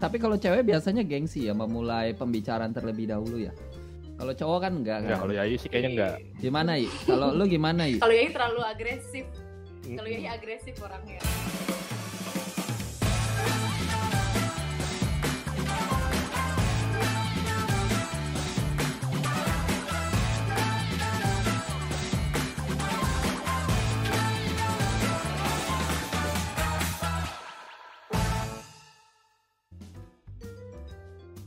tapi 0.00 0.16
kalau 0.16 0.40
cewek 0.40 0.64
biasanya 0.64 1.04
gengsi 1.04 1.44
ya 1.44 1.52
memulai 1.52 2.16
pembicaraan 2.16 2.72
terlebih 2.72 3.12
dahulu 3.12 3.36
ya. 3.36 3.52
Kalau 4.16 4.32
cowok 4.36 4.58
kan 4.60 4.72
enggak 4.80 4.98
Enggak, 5.00 5.16
kan? 5.16 5.20
kalau 5.24 5.34
Yayu 5.36 5.56
sih 5.56 5.68
kayaknya 5.68 5.90
enggak. 5.92 6.14
Gimana 6.40 6.70
I? 6.76 6.88
Kalau 7.04 7.28
lu 7.36 7.44
gimana 7.44 7.82
I? 7.88 7.96
Kalau 8.00 8.14
Yai 8.16 8.28
terlalu 8.32 8.60
agresif. 8.64 9.24
Hmm. 9.84 9.96
Kalau 9.96 10.08
Yai 10.08 10.26
agresif 10.28 10.74
orangnya. 10.80 11.20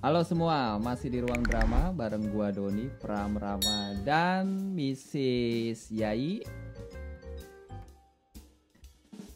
Halo 0.04 0.20
semua, 0.28 0.76
masih 0.84 1.08
di 1.08 1.24
ruang 1.24 1.40
drama 1.48 1.96
bareng 1.96 2.28
gua 2.28 2.52
Doni, 2.52 2.92
Pram 3.00 3.40
Rama 3.40 3.96
dan 4.04 4.76
Mrs. 4.76 5.96
Yai. 5.96 6.44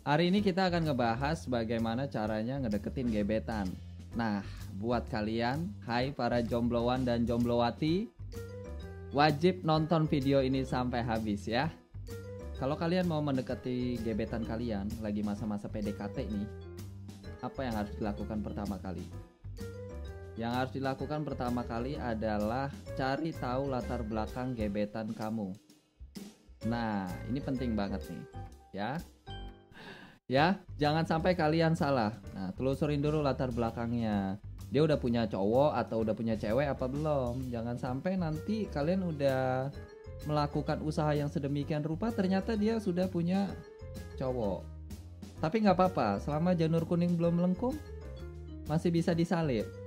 Hari 0.03 0.27
ini 0.27 0.43
kita 0.43 0.67
akan 0.67 0.91
ngebahas 0.91 1.47
bagaimana 1.47 2.11
caranya 2.11 2.59
ngedeketin 2.59 3.07
gebetan. 3.07 3.71
Nah, 4.11 4.43
buat 4.75 5.07
kalian, 5.07 5.71
hai 5.87 6.11
para 6.11 6.43
jombloan 6.43 7.07
dan 7.07 7.23
jomblowati, 7.23 8.11
wajib 9.15 9.63
nonton 9.63 10.03
video 10.03 10.43
ini 10.43 10.67
sampai 10.67 10.99
habis 10.99 11.47
ya. 11.47 11.71
Kalau 12.59 12.75
kalian 12.75 13.07
mau 13.07 13.23
mendekati 13.23 14.03
gebetan 14.03 14.43
kalian 14.43 14.91
lagi 14.99 15.23
masa-masa 15.23 15.71
PDKT 15.71 16.27
nih, 16.27 16.47
apa 17.39 17.59
yang 17.63 17.71
harus 17.79 17.95
dilakukan 17.95 18.43
pertama 18.43 18.75
kali? 18.83 19.07
Yang 20.37 20.51
harus 20.53 20.71
dilakukan 20.77 21.25
pertama 21.25 21.65
kali 21.65 21.97
adalah 21.97 22.69
cari 22.93 23.33
tahu 23.33 23.73
latar 23.73 24.05
belakang 24.05 24.53
gebetan 24.53 25.09
kamu. 25.17 25.49
Nah, 26.69 27.09
ini 27.25 27.41
penting 27.41 27.73
banget 27.73 28.05
nih, 28.05 28.23
ya. 28.69 28.91
Ya, 30.29 30.61
jangan 30.77 31.09
sampai 31.09 31.33
kalian 31.33 31.73
salah. 31.73 32.13
Nah, 32.37 32.53
telusurin 32.53 33.01
dulu 33.01 33.25
latar 33.25 33.49
belakangnya. 33.49 34.37
Dia 34.69 34.83
udah 34.83 34.99
punya 34.99 35.25
cowok 35.25 35.73
atau 35.73 36.03
udah 36.05 36.13
punya 36.13 36.35
cewek 36.37 36.69
apa 36.69 36.85
belum? 36.85 37.49
Jangan 37.49 37.79
sampai 37.79 38.19
nanti 38.19 38.67
kalian 38.69 39.07
udah 39.09 39.71
melakukan 40.27 40.83
usaha 40.83 41.15
yang 41.15 41.31
sedemikian 41.31 41.81
rupa 41.81 42.11
ternyata 42.11 42.59
dia 42.59 42.77
sudah 42.77 43.07
punya 43.07 43.47
cowok. 44.19 44.61
Tapi 45.39 45.63
nggak 45.63 45.77
apa-apa, 45.77 46.19
selama 46.19 46.51
janur 46.53 46.83
kuning 46.83 47.15
belum 47.15 47.39
melengkung 47.39 47.79
masih 48.67 48.91
bisa 48.91 49.15
disalib. 49.15 49.86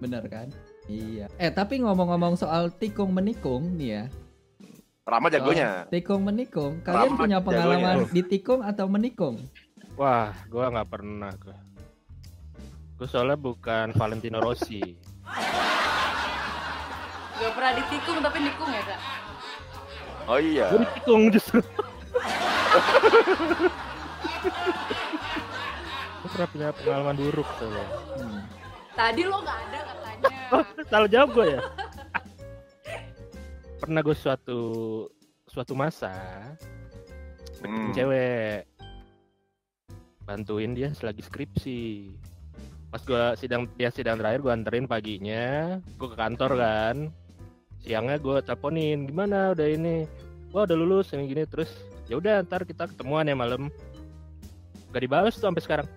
Bener 0.00 0.24
kan? 0.26 0.48
Iya. 0.88 1.28
Eh 1.36 1.52
tapi 1.52 1.78
ngomong-ngomong 1.84 2.34
soal 2.40 2.72
tikung 2.72 3.12
menikung 3.12 3.76
nih 3.76 3.88
ya. 4.00 4.04
Rama 5.04 5.28
jagonya. 5.28 5.84
tikung 5.92 6.22
menikung. 6.24 6.80
Kalian 6.80 7.14
Lama 7.14 7.20
punya 7.20 7.38
pengalaman 7.42 7.96
jagonya. 8.06 8.14
di 8.14 8.22
tikung 8.24 8.60
atau 8.64 8.86
menikung? 8.88 9.36
Wah, 9.98 10.32
gua 10.48 10.72
nggak 10.72 10.88
pernah 10.88 11.30
gua. 11.36 11.58
Gua 12.96 13.06
soalnya 13.08 13.36
bukan 13.36 13.92
Valentino 13.92 14.40
Rossi. 14.40 14.80
Gak 17.40 17.52
pernah 17.56 17.72
ditikung 17.72 18.18
tapi 18.20 18.38
nikung 18.44 18.68
ya 18.68 18.82
kak. 18.84 19.00
Oh 20.28 20.38
iya. 20.38 20.66
Gua 20.72 20.80
ditikung 20.84 21.22
justru. 21.32 21.60
Gua 26.20 26.28
pernah 26.28 26.48
punya 26.52 26.68
pengalaman 26.76 27.16
buruk 27.16 27.48
soalnya. 27.58 27.86
Hmm. 28.20 28.40
Tadi 28.94 29.22
lo 29.24 29.40
gak 29.40 29.58
ada. 29.58 29.80
Oh, 30.50 30.64
salah 30.90 31.08
jawab 31.10 31.28
gue 31.34 31.46
ya. 31.56 31.60
Pernah 33.80 34.00
gue 34.04 34.16
suatu 34.16 34.60
suatu 35.50 35.74
masa 35.74 36.14
Hmm. 37.60 37.92
cewek, 37.92 38.64
bantuin 40.24 40.72
dia 40.72 40.96
selagi 40.96 41.20
skripsi. 41.20 42.08
Pas 42.88 43.04
gue 43.04 43.24
sidang 43.36 43.68
dia 43.76 43.92
sidang 43.92 44.16
terakhir 44.16 44.40
gue 44.40 44.48
anterin 44.48 44.88
paginya, 44.88 45.76
gue 46.00 46.08
ke 46.08 46.16
kantor 46.16 46.56
kan. 46.56 46.96
Siangnya 47.84 48.16
gue 48.16 48.40
teleponin 48.40 49.04
gimana 49.04 49.52
udah 49.52 49.68
ini, 49.68 50.08
wah 50.56 50.64
udah 50.64 50.72
lulus 50.72 51.12
ini 51.12 51.28
gini 51.28 51.44
terus 51.44 51.68
ya 52.08 52.16
udah 52.16 52.40
ntar 52.48 52.64
kita 52.64 52.88
ketemuan 52.88 53.28
ya 53.28 53.36
malam. 53.36 53.68
Gak 54.88 55.04
dibalas 55.04 55.36
tuh 55.36 55.44
sampai 55.44 55.60
sekarang. 55.60 55.88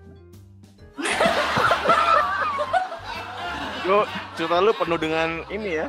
Lu 3.84 4.08
cerita 4.40 4.64
lu 4.64 4.72
penuh 4.72 5.00
dengan 5.00 5.44
ini 5.52 5.84
ya. 5.84 5.88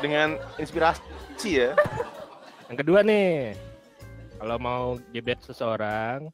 Dengan 0.00 0.40
inspirasi 0.56 1.50
ya. 1.50 1.76
Yang 2.72 2.76
kedua 2.86 3.04
nih, 3.04 3.52
kalau 4.40 4.56
mau 4.56 4.84
gebet 5.12 5.42
seseorang, 5.44 6.32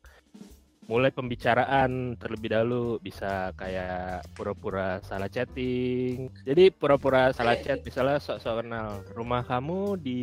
mulai 0.86 1.10
pembicaraan 1.10 2.14
terlebih 2.14 2.54
dahulu 2.54 3.02
bisa 3.02 3.50
kayak 3.58 4.22
pura-pura 4.38 5.02
salah 5.02 5.26
chatting. 5.26 6.30
Jadi 6.46 6.70
pura-pura 6.70 7.34
salah 7.34 7.58
chat, 7.58 7.82
misalnya 7.82 8.22
sok-sok 8.22 8.62
kenal 8.62 9.02
rumah 9.18 9.42
kamu 9.42 9.98
di 9.98 10.22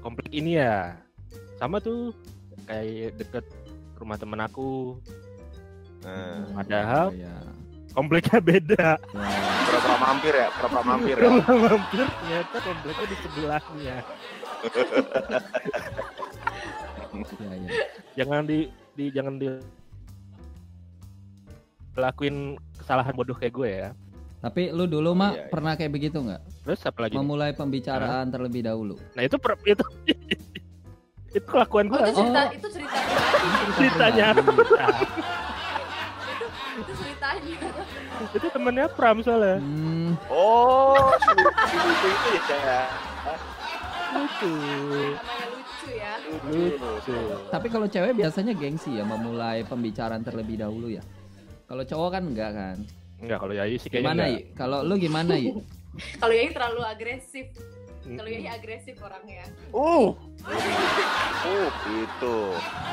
komplek 0.00 0.32
ini 0.32 0.56
ya, 0.56 0.96
sama 1.60 1.78
tuh 1.84 2.16
kayak 2.64 3.20
deket 3.20 3.44
rumah 4.00 4.16
temen 4.16 4.40
aku. 4.40 4.96
Nah, 6.02 6.48
Padahal 6.56 7.14
Iya. 7.14 7.36
Kompleknya 7.92 8.38
beda. 8.40 8.86
Ya. 8.98 9.30
pura-pura 9.62 9.96
mampir 9.98 10.34
ya, 10.34 10.48
pura-pura 10.50 10.82
mampir 10.82 11.14
ya. 11.14 11.22
Rumah 11.22 11.48
mampir 11.58 12.06
ternyata 12.08 12.56
kompleknya 12.58 13.06
di 13.06 13.16
sebelahnya. 13.18 13.96
Iya, 17.12 17.50
iya. 17.52 17.70
jangan 18.14 18.42
di, 18.44 18.58
di 18.92 19.04
jangan 19.10 19.34
di 19.36 19.46
lakuin 21.92 22.36
kesalahan 22.74 23.12
bodoh 23.12 23.36
kayak 23.36 23.52
gue 23.52 23.68
ya. 23.68 23.90
Tapi 24.42 24.74
lu 24.74 24.90
dulu 24.90 25.14
mah 25.14 25.30
Iya, 25.30 25.38
iya. 25.38 25.50
pernah 25.52 25.72
kayak 25.76 25.92
begitu 25.92 26.18
nggak? 26.18 26.40
Terus 26.64 26.80
apa 26.82 26.98
lagi? 27.06 27.14
Memulai 27.14 27.52
pembicaraan 27.52 28.26
terlebih 28.26 28.64
dahulu. 28.64 28.96
Nah 29.14 29.22
itu 29.22 29.36
per, 29.38 29.54
itu 29.62 29.84
itu 31.36 31.46
kelakuan 31.46 31.86
Oh 31.88 31.94
gue. 31.94 32.02
itu 32.02 32.12
cerita 32.18 32.40
Oh. 32.42 32.48
itu 32.50 32.68
cerita. 32.68 32.98
Ceritanya. 33.78 34.26
Itu 38.28 38.46
temennya 38.48 38.86
Pram 38.88 39.18
soalnya. 39.20 39.58
Hmm, 39.58 40.14
Oh, 40.26 41.10
si 41.18 41.76
lucu 41.76 42.08
itu 42.30 42.54
ya. 42.54 42.60
ya. 42.60 42.82
Lucu. 44.12 44.52
Namanya 45.10 45.46
lucu 45.48 45.88
ya. 45.90 46.12
Lucu. 46.44 47.14
tapi 47.48 47.66
kalau 47.66 47.86
cewek 47.86 48.12
biasanya 48.12 48.52
gengsi 48.52 48.92
ya 48.92 49.02
memulai 49.02 49.64
pembicaraan 49.64 50.20
terlebih 50.20 50.60
dahulu 50.60 50.86
ya. 50.88 51.02
Kalau 51.64 51.82
cowok 51.82 52.08
kan 52.10 52.22
enggak 52.24 52.50
kan? 52.52 52.76
Enggak 53.18 53.38
kalau 53.38 53.54
Yayu 53.54 53.76
sih 53.76 53.88
kayaknya 53.88 54.04
Gimana 54.04 54.22
enggak. 54.26 54.44
Kalau 54.54 54.78
lu 54.82 54.94
gimana 54.96 55.32
I? 55.34 55.46
Kalau 56.20 56.32
Yai 56.32 56.48
terlalu 56.48 56.80
agresif. 56.82 57.46
Kalau 58.02 58.26
Mm-mm. 58.26 58.40
Yai 58.40 58.48
agresif 58.50 58.96
orangnya. 58.98 59.44
Uh. 59.70 60.10
Oh, 60.12 61.68
itu. 61.86 62.36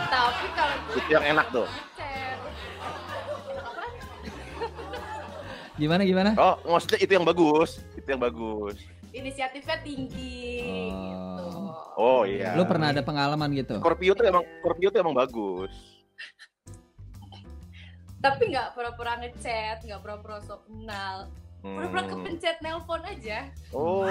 Tapi 0.06 0.46
kalau 0.54 0.76
gue 0.86 0.96
Itu 1.00 1.10
yang 1.10 1.26
enak 1.34 1.48
tuh. 1.50 1.66
chat. 1.96 2.29
Gimana 5.80 6.04
gimana? 6.04 6.36
Oh, 6.36 6.60
maksudnya 6.68 7.00
itu 7.00 7.12
yang 7.16 7.24
bagus. 7.24 7.80
Itu 7.96 8.06
yang 8.06 8.20
bagus. 8.20 8.76
Inisiatifnya 9.10 9.80
tinggi. 9.80 10.62
Oh. 10.62 10.92
Gitu. 10.92 11.48
Oh 11.96 12.22
iya. 12.24 12.54
Lu 12.54 12.64
pernah 12.64 12.92
ada 12.92 13.00
pengalaman 13.00 13.48
gitu? 13.52 13.80
Scorpio 13.80 14.12
tuh 14.14 14.26
emang 14.28 14.44
Scorpio 14.60 14.88
tuh 14.92 15.00
emang 15.00 15.16
bagus. 15.16 15.72
Tapi 18.20 18.52
nggak 18.52 18.76
pura-pura 18.76 19.16
ngechat, 19.18 19.82
nggak 19.82 20.00
pura-pura 20.00 20.38
sok 20.44 20.68
kenal. 20.68 21.32
Pura-pura 21.60 22.04
Hmm. 22.04 22.12
kepencet 22.14 22.56
nelpon 22.60 23.02
aja. 23.04 23.48
Oh. 23.72 24.06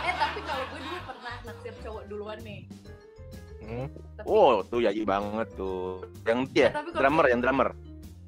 Eh 0.00 0.12
tapi 0.12 0.38
kalau 0.42 0.64
gue 0.68 0.80
dulu 0.80 0.98
pernah 1.04 1.34
naksir 1.44 1.74
cowok 1.82 2.02
duluan 2.06 2.38
nih. 2.42 2.60
Hmm. 3.62 3.86
Tapi 4.16 4.24
Oh, 4.24 4.62
tuh 4.62 4.80
yayi 4.80 5.02
banget 5.02 5.46
tuh. 5.54 6.02
Yang 6.22 6.40
dia, 6.50 6.68
kalau- 6.70 6.94
drummer, 6.94 7.24
yang 7.26 7.38
drummer. 7.38 7.68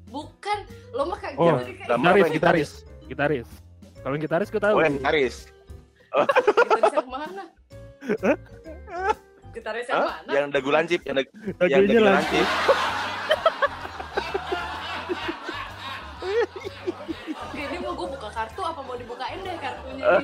Bukan, 0.09 0.57
lo 0.91 1.03
mah 1.07 1.17
kayak 1.21 1.35
Oh, 1.37 1.57
gitu 1.61 1.85
Gitaris, 1.85 2.21
yang 2.21 2.33
gitaris? 2.33 2.69
Gitaris. 3.07 3.47
Kalau 3.99 4.13
yang 4.15 4.23
gitaris 4.23 4.47
gue 4.49 4.61
tahu. 4.61 4.75
Oh, 4.75 4.83
yang 4.83 4.95
gitaris. 4.97 5.35
gitaris 6.09 6.93
yang 6.93 7.09
mana? 7.09 7.43
Gitaris 9.49 9.85
yang 9.87 10.01
Hah? 10.01 10.09
mana? 10.09 10.31
Yang 10.33 10.45
dagu 10.53 10.69
lancip, 10.69 10.99
yang 11.05 11.15
dagu, 11.21 11.31
yang 11.67 11.83
dagu 11.85 12.01
lancip. 12.01 12.45
Ini 17.53 17.77
mau 17.83 17.93
gue 17.93 18.07
buka 18.07 18.29
kartu 18.31 18.61
apa 18.63 18.81
mau 18.81 18.95
dibukain 18.95 19.39
deh 19.43 19.57
kartunya 19.59 20.05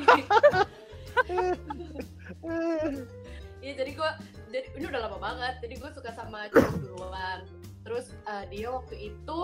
Iya 3.66 3.74
jadi 3.82 3.92
gue 3.98 4.10
jadi 4.54 4.68
ini 4.78 4.86
udah 4.88 5.02
lama 5.10 5.18
banget 5.20 5.54
jadi 5.60 5.74
gue 5.82 5.90
suka 5.92 6.14
sama 6.14 6.48
cowok 6.54 6.76
duluan 6.86 7.40
terus 7.82 8.14
eh, 8.30 8.46
dia 8.54 8.70
waktu 8.72 8.96
itu 9.12 9.40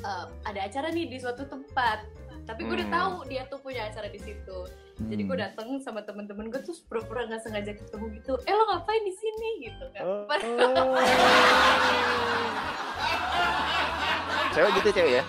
eh, 0.00 0.26
ada 0.42 0.60
acara 0.62 0.88
nih 0.88 1.06
di 1.06 1.16
suatu 1.16 1.44
tempat 1.44 2.06
tapi 2.44 2.64
gue 2.64 2.74
udah 2.74 2.86
Hmm. 2.86 2.96
tahu 2.96 3.28
dia 3.28 3.44
tuh 3.44 3.58
punya 3.58 3.84
acara 3.84 4.06
di 4.06 4.16
situ 4.16 4.58
jadi 5.00 5.22
gue 5.22 5.32
Hmm. 5.32 5.44
dateng 5.46 5.68
sama 5.78 6.00
temen-temen 6.00 6.48
gue 6.48 6.60
tuh 6.60 6.72
pura-pura 6.84 7.24
nggak 7.24 7.40
sengaja 7.40 7.72
ketemu 7.72 8.16
gitu 8.16 8.40
eh 8.40 8.50
lo 8.50 8.64
ngapain 8.66 9.00
di 9.00 9.12
sini 9.12 9.48
gitu 9.62 9.84
kan 9.90 10.02
Oh. 10.02 10.24
Padahal- 10.24 10.96
Cewek 14.50 14.70
gitu 14.76 14.90
cewek 14.92 15.12
ya? 15.14 15.24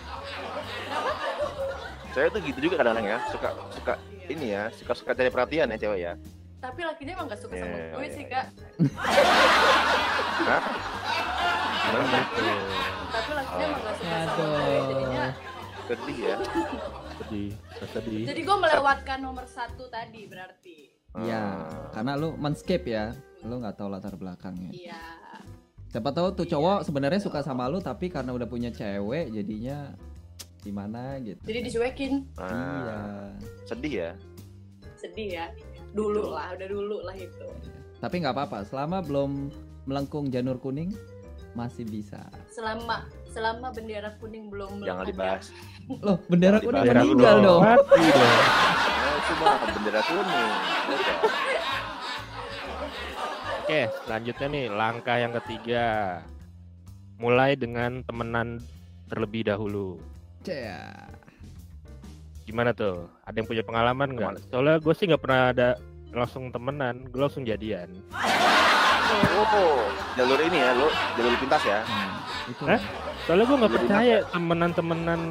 Cewek 2.10 2.30
tuh 2.32 2.42
gitu 2.42 2.60
juga 2.62 2.76
kadang-kadang 2.78 3.06
ya, 3.06 3.18
suka 3.30 3.50
suka 3.70 3.94
Iya. 4.10 4.26
ini 4.32 4.46
ya, 4.50 4.64
suka 4.72 4.94
suka 4.96 5.12
cari 5.14 5.30
perhatian 5.30 5.68
ya 5.68 5.78
cewek 5.78 6.00
ya. 6.02 6.14
tapi 6.60 6.84
lakinya 6.84 7.16
emang 7.16 7.28
gak 7.28 7.40
suka 7.40 7.56
sama 7.56 7.72
Iya, 7.72 7.88
gue 7.90 8.02
iya, 8.02 8.12
sih 8.12 8.26
iya. 8.26 8.32
kak? 8.34 8.46
Tapi 11.90 13.32
lakinya 13.34 13.66
emang 13.66 13.82
gak 13.82 13.96
suka 13.96 14.18
sama 14.22 14.34
gue 14.38 14.80
jadinya 14.86 15.26
Sedih 15.82 16.18
ya. 16.20 16.36
Sedih, 17.20 17.50
sedih. 17.90 18.24
jadi 18.26 18.42
gue 18.42 18.58
melewatkan 18.60 19.18
nomor 19.20 19.46
satu 19.46 19.90
tadi 19.90 20.26
berarti 20.26 20.78
Iya, 21.12 21.42
Hmm. 21.58 21.90
karena 21.92 22.12
lu 22.14 22.38
men-skip 22.38 22.86
ya. 22.86 23.18
Lu 23.42 23.58
nggak 23.58 23.76
tahu 23.76 23.90
latar 23.90 24.14
belakangnya. 24.14 24.70
iya 24.70 25.02
Siapa 25.90 26.14
tahu 26.14 26.30
tuh 26.36 26.46
cowok 26.46 26.86
sebenarnya 26.86 27.18
suka 27.18 27.42
sama 27.42 27.66
lu 27.66 27.82
tapi 27.82 28.08
karena 28.08 28.30
udah 28.30 28.46
punya 28.46 28.70
cewek 28.70 29.34
jadinya 29.34 29.90
gimana 30.60 31.18
gitu. 31.18 31.42
jadi 31.42 31.60
dicuekin 31.64 32.14
Iya. 32.38 33.00
sedih 33.66 33.94
ya. 33.98 34.12
sedih 34.94 35.28
ya 35.34 35.46
dulu 35.90 36.30
lah 36.30 36.54
udah 36.54 36.68
dulu 36.68 36.98
lah 37.02 37.16
itu 37.16 37.48
Tapi 37.98 38.16
nggak 38.20 38.32
apa-apa, 38.32 38.64
selama 38.64 39.02
belum 39.02 39.50
melengkung 39.84 40.30
janur 40.30 40.56
kuning 40.56 40.94
masih 41.60 41.84
bisa. 41.84 42.22
selama 42.48 43.04
selama 43.28 43.68
bendera 43.76 44.16
kuning 44.18 44.48
belum 44.48 44.80
Jangan 44.82 45.04
ada. 45.04 45.12
dibahas. 45.12 45.46
Loh, 46.00 46.18
bendera 46.32 46.58
Jangan 46.58 46.66
kuning 46.66 46.82
dibahas. 46.82 47.04
meninggal 47.04 47.36
dong. 47.44 47.62
Mati 47.62 48.00
dong. 48.08 48.32
Nah, 49.00 49.14
itu 49.20 49.34
mah 49.38 49.56
bendera 49.76 50.02
kuning. 50.08 50.52
Oke, 53.60 53.82
selanjutnya 54.08 54.48
nih 54.50 54.66
langkah 54.72 55.18
yang 55.20 55.34
ketiga. 55.44 55.86
Mulai 57.20 57.54
dengan 57.54 58.02
temenan 58.02 58.64
terlebih 59.12 59.46
dahulu. 59.46 60.00
Cia. 60.42 60.90
Gimana 62.48 62.74
tuh? 62.74 63.06
Ada 63.30 63.44
yang 63.44 63.48
punya 63.52 63.62
pengalaman 63.62 64.10
nggak? 64.18 64.50
Soalnya 64.50 64.82
gue 64.82 64.94
sih 64.98 65.06
nggak 65.06 65.22
pernah 65.22 65.54
ada 65.54 65.70
langsung 66.10 66.50
temenan, 66.50 67.06
gue 67.14 67.22
langsung 67.22 67.46
jadian. 67.46 67.94
Oh, 69.10 69.82
jalur 70.14 70.40
ini 70.46 70.58
ya, 70.62 70.72
lo 70.78 70.88
jalur 71.18 71.34
pintas 71.42 71.64
ya. 71.66 71.80
Itu. 72.46 72.64
Hah? 72.70 72.82
Soalnya 73.26 73.46
gue 73.46 73.58
nggak 73.62 73.76
percaya 73.82 74.16
temenan-temenan 74.30 75.22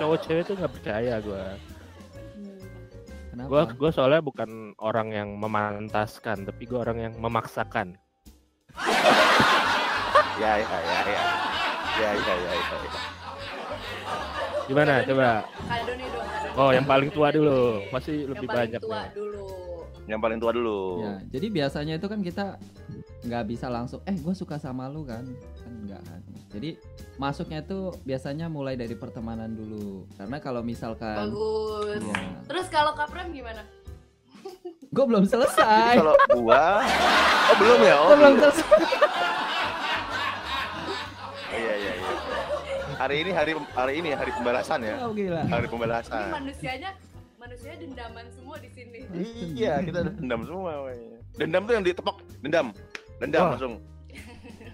cowok 0.00 0.18
cewek 0.24 0.42
tuh 0.48 0.54
nggak 0.56 0.72
percaya 0.72 1.14
gue. 1.20 1.44
Hmm. 2.36 2.60
Kenapa? 3.32 3.48
Gue 3.48 3.62
gue 3.76 3.90
soalnya 3.92 4.20
bukan 4.24 4.72
orang 4.80 5.08
yang 5.12 5.28
memantaskan, 5.36 6.48
tapi 6.48 6.62
gue 6.64 6.78
orang 6.80 6.98
yang 7.10 7.14
memaksakan. 7.20 7.96
Ya, 10.38 10.54
ya, 10.54 10.70
ya, 10.70 10.98
ya. 11.02 11.22
Ya, 11.98 12.10
ya, 12.14 12.14
ya, 12.14 12.52
ya. 12.54 12.76
ya. 12.78 12.90
Gimana? 14.70 15.02
Coba. 15.02 15.42
dong. 15.42 16.54
Oh, 16.54 16.70
yang 16.70 16.86
paling 16.86 17.10
tua 17.10 17.34
dulu. 17.34 17.82
Masih 17.90 18.22
yang 18.22 18.38
lebih 18.38 18.46
paling 18.46 18.58
banyak 18.70 18.80
tua 18.86 19.02
nih. 19.02 19.10
dulu 19.18 19.67
Yang 20.08 20.20
paling 20.24 20.38
tua 20.40 20.52
dulu. 20.56 21.04
Ya, 21.04 21.14
jadi 21.28 21.46
biasanya 21.52 21.94
itu 22.00 22.06
kan 22.08 22.20
kita 22.24 22.56
nggak 23.28 23.44
bisa 23.44 23.68
langsung, 23.68 24.00
eh 24.08 24.16
gue 24.16 24.34
suka 24.34 24.56
sama 24.56 24.88
lu 24.88 25.04
kan, 25.04 25.28
kan 25.60 25.72
nggak 25.84 26.00
kan. 26.00 26.20
Jadi 26.48 26.80
masuknya 27.20 27.60
itu 27.60 27.92
biasanya 28.08 28.48
mulai 28.48 28.72
dari 28.80 28.96
pertemanan 28.96 29.52
dulu. 29.52 30.08
Karena 30.16 30.40
kalau 30.40 30.64
misalkan, 30.64 31.28
bagus 31.28 32.00
ya, 32.00 32.24
terus 32.48 32.66
kalau 32.72 32.96
Kak 32.96 33.12
Pram 33.12 33.28
gimana 33.28 33.62
gue 34.88 35.04
belum 35.04 35.28
selesai. 35.28 36.00
kalau 36.00 36.16
gua 36.40 36.80
Oh, 37.48 37.56
belum 37.60 37.80
ya? 37.84 37.96
Oh, 38.00 38.12
belum 38.16 38.34
selesai. 38.40 38.64
Iya, 41.48 41.74
iya, 41.80 41.92
iya. 41.96 42.12
Hari 42.96 43.16
ini 43.24 43.30
hari 43.32 43.52
hari 43.72 43.92
ini 44.00 44.10
hari 44.16 44.30
pembalasan 44.32 44.80
ya. 44.84 44.94
Oh 45.04 45.12
gila. 45.12 45.44
Hari 45.48 45.64
ini 45.64 45.70
pembalasan. 45.70 46.28
manusianya 46.32 46.90
manusianya 47.38 47.78
dendaman 47.86 48.26
semua 48.34 48.56
di 48.58 48.68
sini 48.74 48.98
Iya, 49.54 49.78
kita 49.86 50.00
dendam 50.18 50.42
semua. 50.42 50.72
woy. 50.90 50.98
Dendam 51.38 51.62
tuh 51.70 51.74
yang 51.78 51.84
ditepok, 51.86 52.16
dendam. 52.42 52.66
Dendam 53.22 53.42
Wah. 53.46 53.50
langsung. 53.54 53.74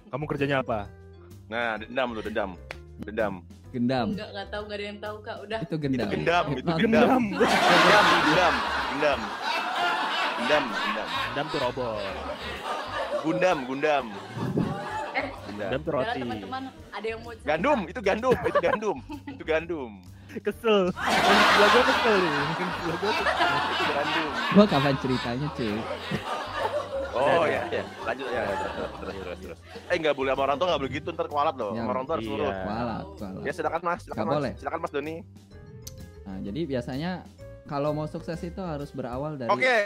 Kamu 0.08 0.25
kerjanya 0.25 0.56
apa? 0.64 0.88
Nah, 1.52 1.76
dendam 1.76 2.08
tuh, 2.16 2.25
dendam. 2.25 2.50
Dendam. 3.05 3.34
Gendam. 3.75 4.14
enggak 4.14 4.31
enggak 4.31 4.49
tahu 4.55 4.62
enggak 4.70 4.78
ada 4.78 4.87
yang 4.87 5.00
tahu 5.02 5.16
Kak 5.19 5.37
udah 5.43 5.58
Itu 5.66 5.76
gendam. 5.82 6.06
Gendam, 6.06 6.44
itu 6.55 6.70
gendam. 6.78 7.22
Gendam, 7.26 8.06
gendam, 8.22 8.55
gendam. 8.94 9.20
Gendam, 10.38 10.64
gendam. 10.70 11.08
Dam 11.34 11.46
tuh 11.50 11.58
robot. 11.58 12.14
Gundam, 13.26 13.58
gundam. 13.67 14.05
Eh. 15.10 15.26
Gundam. 15.50 15.70
Dam 15.75 15.81
tuh 15.82 15.90
roti. 15.90 16.20
teman-teman 16.22 16.62
ada 16.94 17.06
yang 17.10 17.20
mau 17.26 17.32
cerita? 17.34 17.49
Gandum, 17.50 17.78
itu 17.90 18.00
gandum, 18.00 18.37
itu 18.46 18.58
gandum. 18.62 18.96
Itu 19.26 19.43
gandum. 19.43 19.90
Kesel. 20.42 20.90
Sebelah 20.90 21.69
gue 21.70 21.82
kesel 21.86 22.14
nih. 22.19 22.32
Sebelah 22.32 22.96
gue 22.98 23.12
kesel. 23.12 23.48
Gua 24.54 24.66
kapan 24.70 24.94
ceritanya 25.02 25.48
cuy? 25.54 25.75
Oh 27.14 27.46
Ada, 27.46 27.46
ya, 27.46 27.62
ya. 27.70 27.82
Lanjut 28.02 28.26
ya. 28.26 28.42
Terus, 28.42 29.14
terus, 29.22 29.38
terus. 29.38 29.58
Eh 29.86 29.96
nggak 30.02 30.14
boleh 30.19 30.31
sama 30.34 30.42
orang 30.50 30.56
tua 30.58 30.66
nggak 30.75 30.81
boleh 30.82 30.92
gitu 30.98 31.08
ntar 31.14 31.26
kualat 31.31 31.54
loh. 31.54 31.70
Ya, 31.70 31.86
Sama 31.86 31.90
orang 31.94 32.04
tua 32.10 32.14
harus 32.19 32.26
iya. 32.26 32.34
nurut. 32.34 32.54
Walat, 32.54 33.06
walat. 33.22 33.42
Ya 33.46 33.52
silakan 33.54 33.81
mas, 33.86 34.00
silakan 34.02 34.25
mas, 34.26 34.34
boleh. 34.34 34.52
silakan 34.58 34.78
mas 34.82 34.90
Doni. 34.90 35.16
Nah, 36.25 36.38
jadi 36.42 36.60
biasanya 36.66 37.10
kalau 37.70 37.90
mau 37.94 38.06
sukses 38.10 38.38
itu 38.42 38.58
harus 38.58 38.90
berawal 38.90 39.38
dari 39.38 39.48
Oke, 39.48 39.76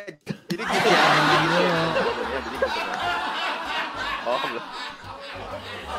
jadi 0.49 0.63
gitu 0.65 0.89
ya. 0.89 1.05
Jadi 1.05 1.35
gitu 1.37 1.59
ya. 1.61 1.69
Iya. 1.69 1.81
Jadi 2.41 2.57
gitu. 2.57 2.67
ya. 2.81 2.97
Oh, 4.29 4.39
belum. 4.45 4.65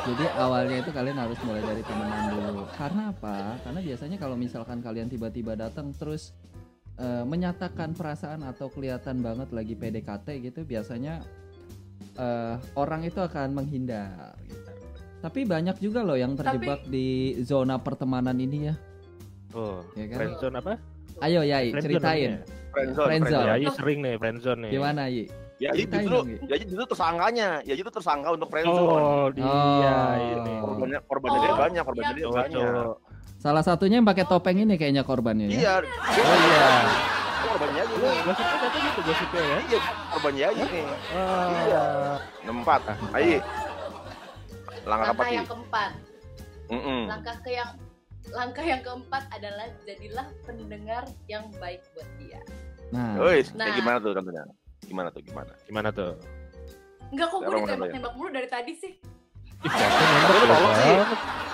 Jadi 0.10 0.26
awalnya 0.40 0.78
itu 0.82 0.92
kalian 0.96 1.18
harus 1.20 1.40
mulai 1.46 1.62
dari 1.62 1.84
temenan 1.84 2.24
dulu. 2.34 2.64
Karena 2.74 3.12
apa? 3.12 3.60
Karena 3.62 3.80
biasanya 3.84 4.18
kalau 4.18 4.36
misalkan 4.40 4.80
kalian 4.80 5.08
tiba-tiba 5.12 5.54
datang 5.60 5.92
terus 5.94 6.32
eh, 6.98 7.24
menyatakan 7.28 7.94
perasaan 7.94 8.42
atau 8.48 8.72
kelihatan 8.72 9.20
banget 9.20 9.50
lagi 9.52 9.74
PDKT 9.76 10.28
gitu, 10.50 10.60
biasanya 10.64 11.22
eh, 12.18 12.56
orang 12.80 13.06
itu 13.06 13.20
akan 13.20 13.54
menghindar. 13.54 14.34
Gitu. 14.44 14.72
Tapi 15.20 15.44
banyak 15.44 15.78
juga 15.84 16.00
loh 16.00 16.16
yang 16.16 16.40
terjebak 16.40 16.88
di 16.88 17.36
zona 17.44 17.76
pertemanan 17.76 18.40
ini 18.40 18.72
ya. 18.72 18.76
Oh, 19.52 19.84
Ya 19.98 20.06
kan? 20.08 20.18
friendzone 20.24 20.56
apa? 20.62 20.74
Ayo 21.20 21.44
Yai, 21.44 21.76
Friendzone 21.76 21.84
ceritain. 21.84 22.32
Friendzone, 22.72 23.10
Friendzone. 23.12 23.48
Ya, 23.50 23.56
iya 23.60 23.70
sering 23.76 24.00
nih 24.00 24.16
friendzone 24.16 24.60
nih. 24.64 24.72
Gimana 24.72 25.04
Yi? 25.12 25.24
Ya 25.60 25.76
itu 25.76 25.92
justru, 25.92 26.18
ya 26.48 26.56
itu 26.56 26.72
tersangkanya, 26.88 27.60
ya 27.68 27.74
itu 27.76 27.90
tersangka 27.92 28.32
untuk 28.32 28.48
friendzone. 28.48 29.04
Oh, 29.04 29.28
dia 29.28 29.44
Oh. 29.44 30.16
ini. 30.16 30.54
Korbannya, 30.64 31.00
korbannya 31.04 31.38
dia 31.38 31.52
Oh, 31.52 31.58
banyak, 31.60 31.84
korbannya 31.84 32.08
iya. 32.10 32.18
dia 32.18 32.28
banyak. 32.32 32.96
Salah 33.40 33.64
satunya 33.64 34.00
yang 34.00 34.08
pakai 34.08 34.24
topeng 34.24 34.56
ini 34.56 34.76
kayaknya 34.76 35.04
korbannya 35.04 35.52
ya. 35.52 35.60
Iya, 35.60 35.74
Oh 35.84 36.38
iya. 36.48 36.68
korbannya 37.44 37.82
aja 37.84 37.92
nih. 37.94 38.20
gosipnya 38.24 38.58
katanya 38.58 38.80
gitu 38.88 39.00
gosipnya 39.04 39.42
ya? 39.42 39.58
Iya, 39.60 39.80
korbannya 40.12 40.46
aja 40.48 40.64
nih. 40.66 40.84
Ah. 41.12 41.48
Iya. 41.52 41.84
Empat. 42.48 42.82
Ayo. 43.14 43.40
Langkah 44.88 45.08
apa 45.12 45.12
langkah 45.12 45.28
sih? 45.28 45.36
yang 45.36 45.48
keempat 45.48 45.92
Mm-mm. 46.70 47.02
langkah 47.06 47.36
ke 47.42 47.50
yang 47.52 47.70
langkah 48.30 48.62
yang 48.64 48.82
keempat 48.82 49.24
adalah 49.30 49.68
jadilah 49.84 50.28
pendengar 50.46 51.04
yang 51.26 51.46
baik 51.58 51.82
buat 51.94 52.10
dia 52.18 52.42
Nah, 52.90 53.22
Woi, 53.22 53.46
Nah. 53.54 53.70
kayak 53.70 53.76
gimana 53.78 53.98
tuh 54.00 54.18
contohnya? 54.18 54.44
Gimana 54.90 55.08
tuh, 55.08 55.22
gimana? 55.22 55.52
Gimana 55.64 55.88
tuh? 55.92 56.12
enggak 57.10 57.28
kok 57.28 57.40
gue 57.40 57.48
ya? 57.48 57.64
ditembak-tembak 57.64 58.14
mulu 58.14 58.30
dari 58.30 58.48
tadi 58.48 58.72
sih 58.76 58.92
Ih, 59.60 59.68
yang 59.68 60.24
lu 60.24 60.46
tolak 60.48 60.72
sih. 60.74 60.96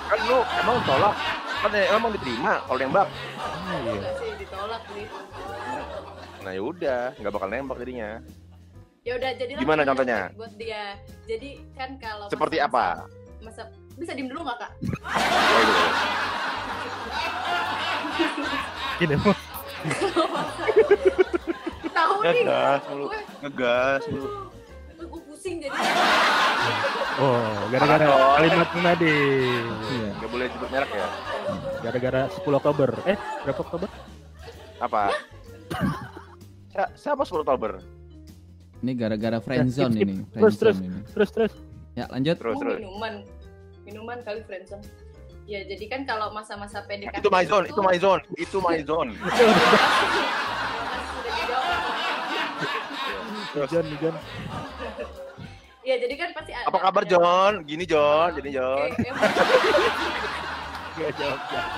Kan 0.05 0.19
lu 0.21 0.37
emang 0.57 0.77
tolak. 0.83 1.13
Kan 1.57 1.69
ya, 1.71 1.81
emang 1.91 2.11
diterima 2.11 2.53
kalau 2.61 2.77
nembak. 2.77 3.07
Iya. 3.07 3.91
enggak 3.91 4.13
sih 4.15 4.29
ditolak 4.37 4.81
sih 4.87 5.05
Nah 6.39 6.51
ya 6.51 6.61
udah, 6.61 7.01
nggak 7.15 7.31
bakal 7.31 7.47
nembak 7.47 7.77
jadinya. 7.79 8.09
ya 9.01 9.11
udah 9.15 9.29
jadilah 9.33 9.59
Gimana 9.59 9.81
contohnya? 9.83 10.19
buat 10.33 10.51
dia 10.55 10.97
jadi 11.23 11.49
kan 11.73 11.89
kalau 11.97 12.25
Seperti 12.27 12.57
apa? 12.57 13.05
masa 13.39 13.69
bisa 13.95 14.11
diem 14.11 14.25
dulu 14.25 14.41
nggak 14.41 14.57
kak 14.59 14.71
Oh, 15.05 15.61
iya. 15.61 15.87
Gini. 18.97 19.15
tahu 22.05 22.21
nih 22.21 22.33
Ngegas 22.38 22.81
mulu, 22.88 23.05
ngegas 23.41 24.01
mulu. 24.07 24.27
gue 24.95 25.21
pusing 25.24 25.55
jadi 25.59 25.75
Oh, 27.15 27.39
gara-gara 27.69 28.05
kalimat 28.35 28.67
tadi. 28.74 29.15
iya. 29.88 30.07
Nggak 30.15 30.29
boleh 30.29 30.45
sebut 30.50 30.67
merek 30.67 30.89
ya. 30.91 31.07
Gara-gara 31.81 32.21
10 32.27 32.55
Oktober. 32.55 32.89
Eh, 33.05 33.17
berapa 33.41 33.59
Oktober? 33.62 33.88
Apa? 34.77 35.01
Si- 36.67 36.91
Siapa 36.97 37.21
10 37.21 37.39
Oktober? 37.39 37.71
Ini 38.77 38.91
gara-gara 38.93 39.38
friendzone 39.38 39.93
skip. 39.93 40.03
ini, 40.03 40.15
Terus, 40.27 40.53
friendzone 40.57 40.83
ini. 40.83 41.00
Terus 41.07 41.29
terus. 41.31 41.53
Ya, 41.93 42.03
lanjut. 42.09 42.35
Terus 42.35 42.55
terus. 42.57 42.77
minuman 42.77 43.13
minuman 43.83 44.17
kali 44.21 44.39
friendzone 44.43 44.83
Ya, 45.45 45.62
jadi 45.63 45.85
kan 45.88 46.03
kalau 46.03 46.31
masa-masa 46.31 46.81
PDKT 46.81 47.15
Itu 47.15 47.29
my 47.29 47.45
zone, 47.45 47.65
itu 47.69 47.79
my 47.79 47.95
zone, 47.95 48.21
itu 48.35 48.57
my 48.59 48.79
zone. 48.83 49.13
Terima 49.13 49.31
kasih 50.81 51.07
sudah 51.07 51.31
dijawab. 51.31 51.79
John, 53.55 53.88
John. 53.97 54.15
Ya, 55.81 55.95
jadi 55.97 56.13
kan 56.15 56.29
pasti 56.33 56.51
ada. 56.51 56.65
Apa 56.65 56.79
kabar 56.81 57.03
ada- 57.03 57.12
John? 57.12 57.53
Gini 57.63 57.85
John, 57.85 58.29
gini 58.33 58.50
John. 58.51 58.89
Oke, 58.89 59.05
em- 59.09 59.19
Gak 60.95 61.12
jawab. 61.13 61.39
jawab. 61.45 61.71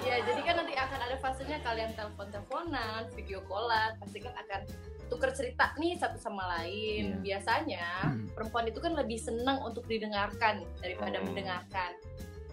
Ya, 0.00 0.22
jadi 0.22 0.40
kan 0.40 0.54
nanti 0.56 0.74
akan 0.74 1.00
ada 1.02 1.16
fasenya 1.18 1.58
kalian 1.60 1.90
telepon-teleponan, 1.92 3.10
video 3.12 3.42
callan, 3.44 3.98
pasti 3.98 4.18
kan 4.18 4.34
akan 4.36 4.60
tuker 5.06 5.30
cerita 5.30 5.74
nih 5.76 5.94
satu 5.94 6.16
sama 6.16 6.46
lain. 6.56 7.16
Iya. 7.16 7.22
Biasanya 7.22 7.86
Hmm. 8.04 8.26
perempuan 8.30 8.66
itu 8.66 8.78
kan 8.78 8.94
lebih 8.94 9.18
senang 9.18 9.62
untuk 9.62 9.82
didengarkan 9.84 10.62
daripada 10.78 11.18
Hmm. 11.18 11.26
mendengarkan. 11.26 11.90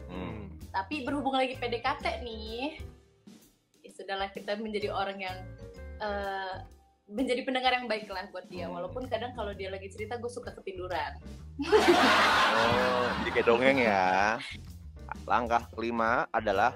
Hmm. 0.08 0.50
Tapi 0.70 1.02
berhubung 1.02 1.34
lagi 1.34 1.54
PDKT 1.56 2.22
nih, 2.22 2.78
ya 2.78 3.03
sudahlah 3.94 4.30
kita 4.34 4.58
menjadi 4.58 4.90
orang 4.90 5.22
yang 5.22 5.38
eh, 6.02 6.56
menjadi 7.12 7.46
pendengar 7.46 7.72
yang 7.76 7.86
baik 7.86 8.10
lah 8.10 8.26
buat 8.34 8.48
dia. 8.50 8.68
Hmm. 8.68 8.80
Walaupun 8.80 9.06
kadang 9.12 9.36
kalau 9.38 9.54
dia 9.54 9.70
lagi 9.70 9.92
cerita 9.92 10.18
gue 10.18 10.32
suka 10.32 10.56
ketiduran. 10.58 11.20
Oh, 12.58 13.06
jadi 13.22 13.30
kayak 13.30 13.48
dongeng 13.48 13.78
ya. 13.78 14.42
Langkah 15.30 15.70
kelima 15.78 16.26
adalah 16.34 16.74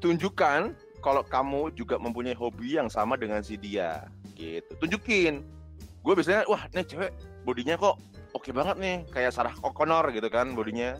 tunjukkan 0.00 0.72
kalau 1.04 1.20
kamu 1.20 1.74
juga 1.76 2.00
mempunyai 2.00 2.32
hobi 2.32 2.80
yang 2.80 2.88
sama 2.88 3.20
dengan 3.20 3.44
si 3.44 3.60
dia. 3.60 4.08
Gitu. 4.32 4.72
Tunjukin. 4.80 5.44
Gue 6.00 6.12
biasanya, 6.16 6.48
wah 6.48 6.64
nih 6.72 6.84
cewek 6.84 7.12
bodinya 7.44 7.76
kok 7.76 8.00
oke 8.32 8.48
banget 8.54 8.76
nih. 8.80 8.96
Kayak 9.12 9.36
Sarah 9.36 9.54
Connor 9.60 10.08
gitu 10.14 10.28
kan 10.32 10.56
bodinya. 10.56 10.96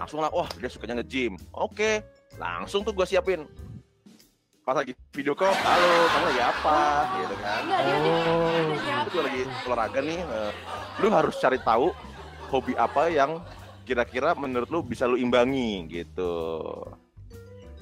Langsung 0.00 0.24
lah, 0.24 0.32
wah 0.32 0.48
dia 0.56 0.72
sukanya 0.72 1.04
nge-gym. 1.04 1.36
Oke, 1.52 2.00
langsung 2.40 2.82
tuh 2.82 2.96
gue 2.96 3.04
siapin. 3.04 3.44
Pas 4.62 4.78
lagi 4.78 4.94
video 5.10 5.34
call, 5.34 5.50
halo, 5.50 5.92
kamu 6.06 6.24
lagi 6.30 6.42
apa? 6.46 6.78
Gitu 7.18 7.34
kan. 7.42 7.60
Enggak 7.66 7.80
dia 7.82 7.96
dia 7.98 8.14
Oh. 8.14 8.62
dia. 8.78 8.96
Itu 9.02 9.18
lagi 9.18 9.40
olahraga 9.66 10.00
nih. 10.00 10.20
eh, 10.22 10.50
lu 11.02 11.06
harus 11.10 11.34
cari 11.36 11.58
tahu 11.58 11.90
hobi 12.46 12.78
apa 12.78 13.10
yang 13.10 13.42
kira-kira 13.82 14.38
menurut 14.38 14.70
lu 14.70 14.86
bisa 14.86 15.10
lu 15.10 15.18
imbangi 15.18 15.90
gitu. 15.90 16.70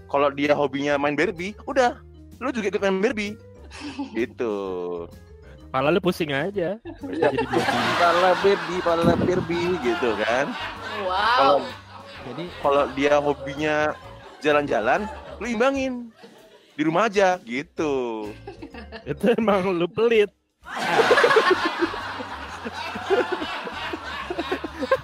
Kalau 0.09 0.33
dia 0.33 0.57
hobinya 0.57 0.97
main 0.97 1.13
Barbie, 1.13 1.53
udah, 1.69 2.01
lu 2.41 2.49
juga 2.49 2.73
ikut 2.73 2.81
main 2.81 2.97
Barbie. 2.99 3.37
gitu. 4.19 4.55
Kepala 5.69 5.93
lu 5.93 6.01
pusing 6.01 6.33
aja. 6.33 6.81
Jadi 6.81 7.37
baby. 7.45 7.93
Pala 8.01 8.33
Barbie, 8.43 8.81
pala 8.81 9.13
Barbie 9.15 9.71
gitu 9.85 10.17
kan. 10.17 10.49
Kalau 11.05 11.61
Wow. 11.61 11.69
Jadi 12.21 12.45
kalau 12.61 12.85
dia 12.93 13.17
hobinya 13.17 13.97
jalan-jalan, 14.41 15.05
lu 15.41 15.47
imbangin 15.49 16.09
di 16.81 16.89
rumah 16.89 17.13
aja 17.13 17.37
gitu. 17.45 18.33
Itu 19.05 19.25
emang 19.37 19.69
lu 19.69 19.85
pelit. 19.85 20.33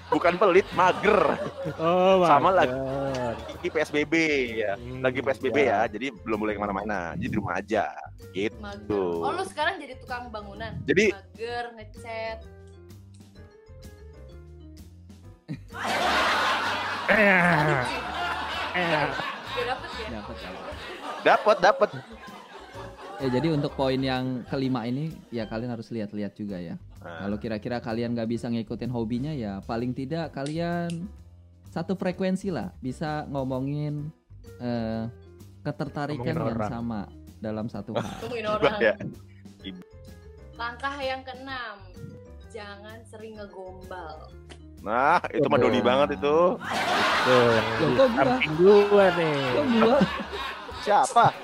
Bukan 0.09 0.41
pelit, 0.41 0.65
mager. 0.73 1.37
Oh, 1.77 2.25
Sama 2.25 2.49
wajar. 2.57 3.37
Ini 3.61 3.69
PSBB 3.69 4.15
ya. 4.57 4.73
Hmm, 4.81 5.05
Lagi 5.05 5.21
PSBB 5.21 5.69
ya, 5.69 5.85
jadi 5.85 6.09
belum 6.25 6.49
boleh 6.49 6.57
ke 6.57 6.61
mana-mana. 6.65 7.13
Jadi 7.21 7.29
di 7.29 7.37
rumah 7.37 7.61
aja. 7.61 7.93
Gitu. 8.33 8.57
Mager. 8.57 9.21
Oh 9.21 9.37
lu 9.37 9.45
sekarang 9.45 9.77
jadi 9.77 10.01
tukang 10.01 10.33
bangunan. 10.33 10.81
Jadi- 10.89 11.13
mager 11.13 11.77
ngecat. 11.77 12.39
Eh, 17.07 17.85
eh. 18.81 19.09
Dapet 19.57 19.91
ya? 20.09 20.21
Dapat, 21.27 21.57
dapat. 21.59 21.91
Ya 23.19 23.29
jadi 23.33 23.49
untuk 23.51 23.73
poin 23.75 23.99
yang 23.99 24.45
kelima 24.47 24.87
ini 24.87 25.11
ya 25.35 25.49
kalian 25.51 25.73
harus 25.75 25.91
lihat-lihat 25.91 26.39
juga 26.39 26.61
ya. 26.61 26.79
Nah, 27.03 27.27
Kalau 27.27 27.37
kira-kira 27.41 27.83
kalian 27.83 28.15
nggak 28.15 28.29
bisa 28.31 28.47
ngikutin 28.47 28.93
hobinya 28.93 29.33
ya 29.35 29.59
paling 29.65 29.91
tidak 29.97 30.31
kalian 30.37 31.09
satu 31.73 31.97
frekuensi 31.99 32.55
lah 32.55 32.71
bisa 32.79 33.25
ngomongin 33.33 34.13
eh, 34.61 35.11
ketertarikan 35.65 36.23
Ngomongin 36.23 36.47
yang 36.47 36.61
orang. 36.61 36.71
sama 36.71 37.01
dalam 37.43 37.67
satu 37.67 37.97
hal. 37.97 38.17
Orang. 38.47 38.79
ya. 38.79 38.95
Langkah 40.55 40.95
yang 41.03 41.21
keenam. 41.27 41.77
Jangan 42.55 43.03
sering 43.11 43.37
ngegombal. 43.37 44.31
Nah, 44.81 45.19
itu 45.35 45.45
mah 45.51 45.59
Doni 45.59 45.81
banget 45.83 46.17
itu. 46.21 46.37
Tuh, 47.27 47.57
Loh, 47.83 47.91
kok 47.99 48.09
gua? 48.15 48.23
samping 48.23 48.57
gua 48.87 49.07
nih. 49.19 49.37
Kok 49.51 49.67
gua? 49.83 49.99
Siapa? 50.87 51.35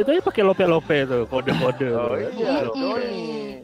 Itu 0.00 0.08
aja 0.08 0.24
pakai 0.24 0.40
lope-lope 0.40 0.98
tuh, 1.04 1.28
kode-kode. 1.28 1.88
Oh 1.92 2.16
iya. 2.16 2.64
Doni. 2.64 3.60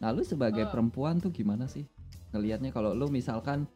Nah 0.00 0.08
lu 0.08 0.24
sebagai 0.24 0.64
Oh. 0.64 0.70
perempuan 0.72 1.20
tuh 1.20 1.28
gimana 1.28 1.68
sih 1.68 1.84
ngelihatnya 2.32 2.72
kalau 2.72 2.96
lu 2.96 3.12
misalkan 3.12 3.68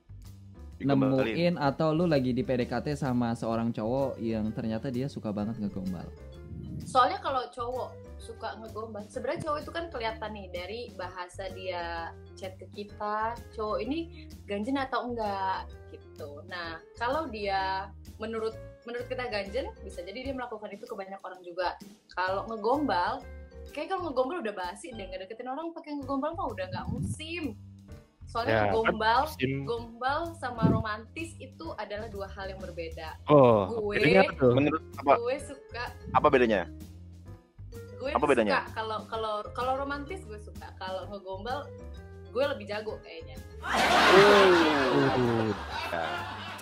nemuin 0.81 1.61
atau 1.61 1.93
lu 1.93 2.09
lagi 2.09 2.33
di 2.33 2.41
PDKT 2.41 2.97
sama 2.97 3.37
seorang 3.37 3.69
cowok 3.69 4.17
yang 4.17 4.49
ternyata 4.57 4.89
dia 4.89 5.13
suka 5.13 5.29
banget 5.29 5.61
ngegombal. 5.61 6.09
Soalnya 6.89 7.21
kalau 7.21 7.45
cowok 7.53 7.93
suka 8.17 8.57
ngegombal, 8.65 9.05
sebenarnya 9.05 9.45
cowok 9.45 9.59
itu 9.61 9.71
kan 9.77 9.85
kelihatan 9.93 10.31
nih 10.33 10.49
dari 10.49 10.81
bahasa 10.97 11.53
dia 11.53 12.17
chat 12.33 12.57
ke 12.57 12.65
kita, 12.73 13.37
cowok 13.53 13.85
ini 13.85 14.29
ganjen 14.49 14.81
atau 14.81 15.13
enggak 15.13 15.69
gitu. 15.93 16.41
Nah, 16.49 16.81
kalau 16.97 17.29
dia 17.29 17.93
menurut 18.17 18.57
menurut 18.83 19.07
kita 19.07 19.25
ganjen, 19.27 19.67
bisa 19.81 20.01
jadi 20.01 20.19
dia 20.23 20.33
melakukan 20.33 20.71
itu 20.71 20.85
ke 20.85 20.95
banyak 20.95 21.19
orang 21.19 21.41
juga. 21.41 21.77
Kalau 22.11 22.47
ngegombal, 22.47 23.21
kayak 23.71 23.89
kalau 23.89 24.09
ngegombal 24.09 24.41
udah 24.41 24.55
basi 24.55 24.91
deh, 24.91 25.05
nggak 25.05 25.25
deketin 25.25 25.47
orang 25.47 25.71
pakai 25.71 25.95
ngegombal 25.95 26.33
mah 26.33 26.49
udah 26.49 26.67
nggak 26.67 26.87
musim. 26.89 27.55
Soalnya 28.25 28.53
Ya, 28.53 28.59
kan 28.61 28.67
ngegombal, 28.71 29.21
Musim- 29.27 29.65
gombal 29.65 30.21
sama 30.35 30.63
romantis 30.67 31.35
itu 31.37 31.67
adalah 31.75 32.07
dua 32.07 32.31
hal 32.31 32.47
yang 32.47 32.59
berbeda. 32.59 33.19
Oh, 33.27 33.67
Gue- 33.83 33.99
bedanya 33.99 34.23
apa 34.25 34.33
tuh? 34.39 34.53
Menurut 34.55 34.83
apa? 34.97 35.13
Gue 35.19 35.37
suka 35.41 35.85
Apa 36.11 36.29
bedanya? 36.29 36.63
gue 38.01 38.11
Apa 38.11 38.25
bedanya? 38.25 38.65
suka 38.65 38.73
kalau 38.73 38.99
kalau 39.05 39.35
kalau 39.53 39.73
romantis 39.77 40.25
gue 40.25 40.41
suka 40.41 40.73
kalau 40.79 41.05
ngegombal 41.07 41.69
gue 42.33 42.45
lebih 42.49 42.65
jago 42.65 42.97
kayaknya 43.03 43.37
Uh, 43.61 45.53
Ya, 45.93 46.05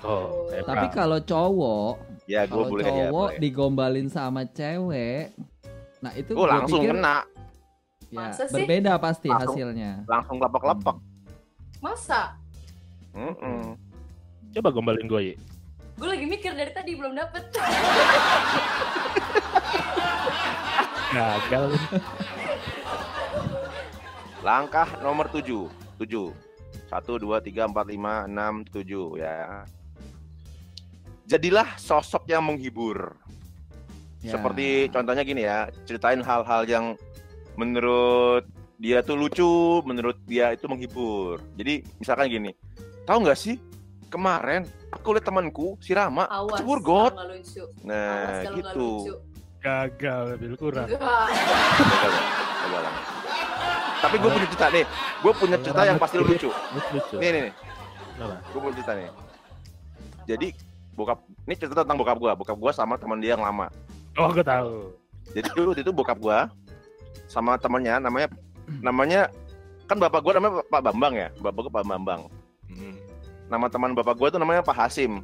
Oh, 0.00 0.46
Tapi 0.46 0.62
Tapi 0.62 0.86
kalau 0.88 1.18
cowok, 1.18 1.94
ya 2.24 2.42
gue 2.42 2.54
kalau 2.54 2.68
boleh 2.68 2.84
ya. 2.84 2.90
cowok 3.04 3.28
boleh. 3.28 3.38
digombalin 3.38 4.06
sama 4.06 4.46
cewek, 4.46 5.34
nah 5.98 6.12
itu 6.12 6.30
gua 6.32 6.46
langsung 6.54 6.78
pikir 6.78 6.94
kena, 6.94 7.26
ya, 8.06 8.30
Masa 8.30 8.42
sih? 8.44 8.54
berbeda 8.54 8.94
pasti 8.96 9.26
Langsung. 9.26 9.52
hasilnya. 9.52 9.92
langsung 10.04 10.36
lepek-lepek. 10.36 10.96
masa 11.78 12.38
Mm-mm. 13.10 13.74
Coba 14.50 14.68
gombalin 14.70 15.04
gue, 15.04 15.20
Yi. 15.24 15.34
gue 15.94 16.08
lagi 16.08 16.24
mikir 16.24 16.52
dari 16.52 16.70
tadi 16.70 16.94
belum 16.94 17.12
dapet 17.12 17.42
Gagal. 21.08 21.72
Langkah 24.38 24.88
nomor 25.00 25.26
7. 25.26 25.66
7. 25.98 26.30
1 26.86 27.02
2 27.18 27.40
3 27.42 27.66
4 27.66 27.74
5 27.74 28.28
6 28.28 28.68
7 28.70 29.18
ya. 29.18 29.64
Jadilah 31.28 31.76
sosok 31.76 32.24
yang 32.24 32.40
menghibur. 32.40 33.12
Ya. 34.24 34.32
Seperti 34.32 34.88
contohnya 34.88 35.22
gini 35.28 35.44
ya, 35.44 35.68
ceritain 35.84 36.24
hal-hal 36.24 36.64
yang 36.64 36.96
menurut 37.60 38.48
dia 38.80 39.04
tuh 39.04 39.20
lucu, 39.20 39.84
menurut 39.84 40.16
dia 40.24 40.56
itu 40.56 40.64
menghibur. 40.64 41.44
Jadi 41.60 41.84
misalkan 42.00 42.32
gini, 42.32 42.56
tahu 43.04 43.28
nggak 43.28 43.36
sih 43.36 43.60
kemarin 44.08 44.64
aku 44.88 45.12
lihat 45.12 45.28
temanku 45.28 45.76
si 45.84 45.92
Rama 45.92 46.24
awas 46.32 46.56
kecebur 46.56 46.80
got. 46.80 47.12
awas 47.12 47.44
Nah 47.84 48.08
kalau 48.08 48.24
nggak 48.24 48.54
gitu. 48.56 48.88
lucu 49.04 49.14
Gagal, 49.58 50.38
lebih 50.38 50.54
kurang. 50.54 50.86
coba 50.86 52.78
lah. 52.78 52.94
Tapi 54.06 54.14
gue 54.22 54.30
punya 54.30 54.46
cerita 54.46 54.66
nih, 54.70 54.84
gue 55.18 55.32
punya 55.34 55.56
cerita 55.58 55.82
yang 55.82 55.98
pasti 55.98 56.16
lucu. 56.22 56.48
Nih 57.18 57.28
nih 57.34 57.40
nih, 57.50 57.52
gue 58.54 58.60
punya 58.62 58.74
cerita 58.78 58.92
nih. 58.94 59.10
Jadi 60.30 60.48
bokap, 60.98 61.22
ini 61.46 61.54
cerita 61.54 61.86
tentang 61.86 61.94
bokap 61.94 62.18
gue, 62.18 62.32
bokap 62.34 62.58
gue 62.58 62.72
sama 62.74 62.98
teman 62.98 63.22
dia 63.22 63.38
yang 63.38 63.46
lama. 63.46 63.70
Oh, 64.18 64.34
gue 64.34 64.42
tahu. 64.42 64.90
Jadi 65.36 65.48
dulu 65.52 65.70
itu 65.76 65.92
bokap 65.92 66.18
gua 66.18 66.48
sama 67.28 67.60
temannya 67.60 68.00
namanya 68.00 68.28
namanya 68.80 69.28
kan 69.84 70.00
bapak 70.00 70.24
gua 70.24 70.32
namanya 70.40 70.64
Pak 70.68 70.82
Bambang 70.88 71.14
ya. 71.16 71.28
Bapak 71.40 71.68
gua 71.68 71.72
Pak 71.80 71.84
Bambang. 71.84 72.20
Hmm. 72.68 72.96
Nama 73.48 73.66
teman 73.68 73.92
bapak 73.92 74.16
gua 74.16 74.28
tuh 74.32 74.40
namanya 74.40 74.64
Pak 74.64 74.76
Hasim. 74.76 75.20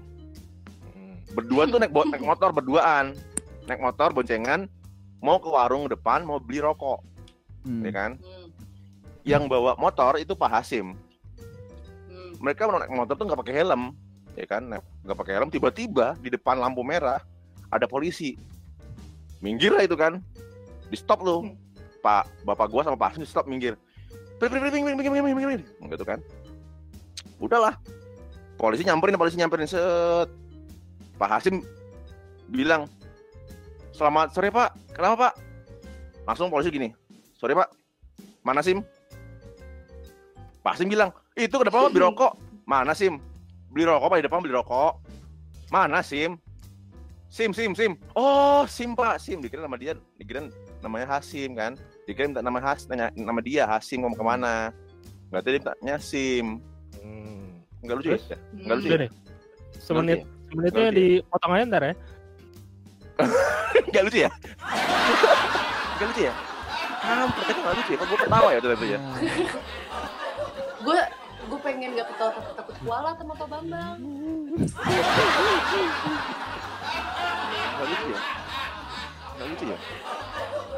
Hmm. 0.93 1.17
Berdua 1.33 1.65
tuh 1.69 1.81
naik, 1.81 1.93
naik 1.93 2.25
motor 2.25 2.53
berduaan. 2.53 3.17
Naik 3.65 3.81
motor 3.81 4.13
boncengan 4.13 4.69
mau 5.25 5.41
ke 5.41 5.49
warung 5.49 5.89
depan 5.89 6.21
mau 6.21 6.37
beli 6.37 6.61
rokok, 6.61 7.01
Hmm. 7.65 7.81
ya 7.81 7.93
kan? 7.97 8.11
Hmm, 8.21 8.53
Yang 9.25 9.43
bawa 9.49 9.73
motor 9.81 10.21
itu 10.21 10.37
Pak 10.37 10.53
Hasim. 10.53 10.93
hmm. 12.13 12.45
mereka 12.45 12.69
naik 12.69 12.93
motor 12.93 13.17
tuh 13.17 13.25
nggak 13.25 13.41
pakai 13.41 13.57
helm 13.57 13.97
ya 14.35 14.47
kan? 14.47 14.63
Nah, 14.67 14.81
nggak 15.07 15.17
pakai 15.17 15.33
helm 15.39 15.51
tiba-tiba 15.51 16.19
di 16.19 16.29
depan 16.31 16.59
lampu 16.59 16.83
merah 16.83 17.23
ada 17.71 17.87
polisi. 17.87 18.39
Minggir 19.43 19.75
lah 19.75 19.87
itu 19.87 19.99
kan. 19.99 20.23
Di 20.91 20.97
stop 20.99 21.25
lo 21.25 21.43
hmm. 21.43 21.57
pak 22.05 22.29
bapak 22.45 22.69
gua 22.69 22.83
sama 22.85 22.97
pak 22.99 23.15
Asun 23.17 23.25
di 23.25 23.31
stop 23.31 23.49
minggir. 23.49 23.75
Minggir 24.39 24.61
minggir 24.61 24.95
minggir 24.95 25.11
minggir 25.11 25.23
minggir 25.25 25.49
minggir 25.59 25.63
gitu 25.95 26.05
kan. 26.07 26.19
Udahlah. 27.43 27.75
Polisi 28.55 28.87
nyamperin 28.87 29.19
polisi 29.19 29.37
nyamperin. 29.39 29.67
Set. 29.67 30.31
Pak 31.15 31.31
Hasim 31.31 31.63
bilang 32.51 32.91
selamat 33.95 34.35
sore 34.35 34.51
pak. 34.51 34.75
Kenapa 34.95 35.31
pak? 35.31 35.33
Langsung 36.27 36.51
polisi 36.51 36.71
gini 36.71 36.91
sore 37.39 37.55
pak. 37.55 37.71
Mana 38.45 38.61
sim? 38.61 38.81
Pak 40.63 40.79
Hasim 40.79 40.89
bilang 40.89 41.11
itu 41.35 41.55
kenapa 41.55 41.89
pak? 41.89 41.93
Birokok. 41.93 42.33
Mana 42.65 42.97
sim? 42.97 43.21
Beli 43.75 43.85
rokok 43.91 44.07
pak 44.07 44.19
di 44.23 44.25
depan 44.31 44.41
beli 44.41 44.55
rokok. 44.55 44.93
Mana 45.75 45.99
sim? 46.07 46.39
Sim 47.27 47.51
sim 47.51 47.75
sim. 47.75 47.99
Oh 48.15 48.63
sim 48.71 48.95
pak. 48.95 49.19
Sim 49.19 49.43
dikira 49.43 49.67
nama 49.67 49.75
dia 49.75 49.99
dikira 50.15 50.47
namanya 50.79 51.19
Hasim 51.19 51.59
kan? 51.59 51.75
Dikira 52.07 52.31
minta 52.31 52.43
nama 52.47 52.63
Has 52.63 52.87
nanya 52.87 53.11
nama 53.19 53.43
dia 53.43 53.67
Hasim 53.67 54.07
mau 54.07 54.15
ke 54.15 54.23
mana? 54.23 54.71
Nggak 55.35 55.43
tahu 55.43 55.51
dia 55.51 55.61
mintanya 55.61 55.97
sim. 55.99 56.63
Hmm. 57.03 57.59
nggak 57.83 57.97
lucu 57.99 58.09
ya? 58.15 58.19
Nggak 58.55 58.77
lucu 58.79 58.87
Udah 58.87 58.95
ya? 58.95 59.03
nih. 59.03 59.11
Semenit 59.83 60.19
semenitnya 60.47 60.87
Ngerti. 60.89 60.99
dipotong 61.19 61.53
aja 61.59 61.65
ntar 61.67 61.83
ya. 61.83 61.95
nggak 63.91 64.03
lucu 64.07 64.19
ya? 64.23 64.31
Nggak 65.99 66.07
lucu 66.15 66.23
ya? 66.23 66.35
Kampret, 67.05 67.47
itu 67.51 67.61
nggak 67.61 67.75
lucu 67.77 67.91
ya? 67.91 67.99
Kok 67.99 68.07
gue 68.07 68.19
ketawa 68.23 68.49
ya 68.49 68.59
waktu 68.63 68.69
itu 68.79 68.87
ya? 68.87 68.99
Gue 70.85 70.99
gue 71.45 71.59
pengen 71.61 71.93
gak 71.95 72.09
ketawa 72.15 72.31
takut 72.33 72.55
takut 72.57 72.77
kualat 72.83 73.15
sama 73.21 73.35
Pak 73.37 73.49
Bambang. 73.49 73.99
Nggak 77.75 77.87
lucu 77.89 78.07
ya? 78.09 78.21
Nggak 79.35 79.47
lucu 79.51 79.65
ya? 79.69 79.79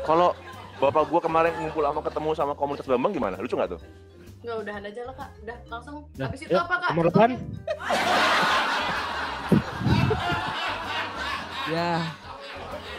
Kalau 0.06 0.28
bapak 0.76 1.08
gua 1.08 1.20
kemarin 1.24 1.52
ngumpul 1.56 1.82
sama 1.84 2.00
ketemu 2.04 2.30
sama 2.36 2.52
komunitas 2.54 2.86
Bambang 2.86 3.12
gimana? 3.14 3.36
Lucu 3.38 3.54
nggak 3.56 3.70
tuh? 3.76 3.80
Nggak 4.44 4.56
udahan 4.62 4.82
aja 4.86 5.00
lah 5.06 5.14
kak. 5.16 5.30
Udah 5.42 5.58
langsung 5.66 5.96
Udah, 6.14 6.26
habis 6.30 6.40
itu 6.42 6.52
yuk, 6.54 6.62
apa 6.62 6.74
kak? 6.78 6.90
nomor 6.94 7.04
depan. 7.10 7.30
ya 11.66 11.98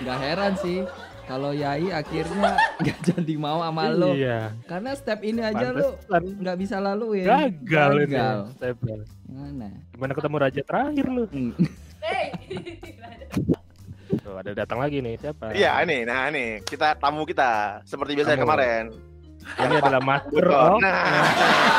nggak 0.04 0.18
heran 0.20 0.54
sih 0.60 0.84
kalau 1.28 1.52
Yai 1.52 1.92
akhirnya 1.92 2.56
nggak 2.82 2.98
jadi 3.06 3.34
mau 3.36 3.60
sama 3.60 3.84
lo 3.90 4.12
Iya. 4.12 4.56
karena 4.64 4.92
step 4.94 5.20
ini 5.22 5.42
aja 5.42 5.70
lo 5.70 6.00
Pantesan. 6.02 6.24
nggak 6.40 6.58
bisa 6.58 6.76
laluin 6.78 7.28
Gagal 7.28 7.92
ini. 8.00 8.06
Gagal. 8.10 8.38
Stepnya. 8.54 8.96
Gimana? 9.22 9.68
Gimana 9.90 10.12
ketemu 10.14 10.36
raja 10.38 10.62
terakhir 10.64 11.06
lu? 11.06 11.24
Hmm. 11.28 11.52
Hey. 12.00 12.30
Tuh, 14.18 14.36
ada 14.36 14.52
datang 14.54 14.80
lagi 14.80 15.00
nih 15.00 15.18
siapa? 15.18 15.52
iya 15.52 15.76
ini 15.82 16.04
nah 16.04 16.28
ini 16.28 16.62
kita 16.62 16.96
tamu 16.96 17.24
kita 17.24 17.82
seperti 17.84 18.16
biasa 18.16 18.34
Tamu. 18.34 18.44
kemarin 18.44 18.84
Ini 19.48 19.74
adalah 19.78 20.00
master 20.00 20.46
Oh, 20.46 20.76
of 20.76 20.80
nah 20.80 21.04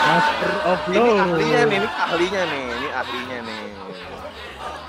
master 0.05 0.53
of 0.67 0.81
ini 0.91 1.11
ahlinya 1.15 1.61
nih 1.63 1.79
ini 1.79 1.89
ahlinya 1.89 2.43
nih 2.45 2.63
ini 2.71 2.89
ahlinya 2.91 3.39
nih 3.43 3.63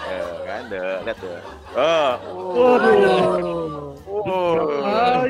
Eh, 0.10 0.34
kan 0.42 0.62
deh 0.66 0.82
lihat 1.00 1.18
deh 1.18 1.40
oh 1.72 2.12
Waduh. 2.50 2.96
oh 2.98 3.89
Oh. 4.30 5.26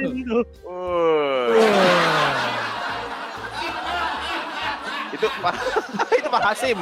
Itu 5.16 5.28
Pak 5.40 5.54
itu 6.20 6.28
Pak 6.28 6.44
Hasim. 6.44 6.80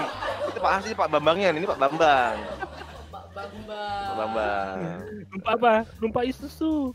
Itu 0.49 0.59
Pak 0.61 0.71
Hasim 0.81 0.93
Pak 0.97 1.09
Bambangnya, 1.13 1.53
ini 1.53 1.69
Pak 1.69 1.77
Bambang. 1.77 2.35
Pak 3.13 3.25
Bambang. 3.33 4.01
Pak 4.09 4.15
Bambang. 4.17 4.77
Rumpa 5.29 5.49
apa? 5.53 5.73
Rumpa 6.01 6.19
Isuzu. 6.25 6.93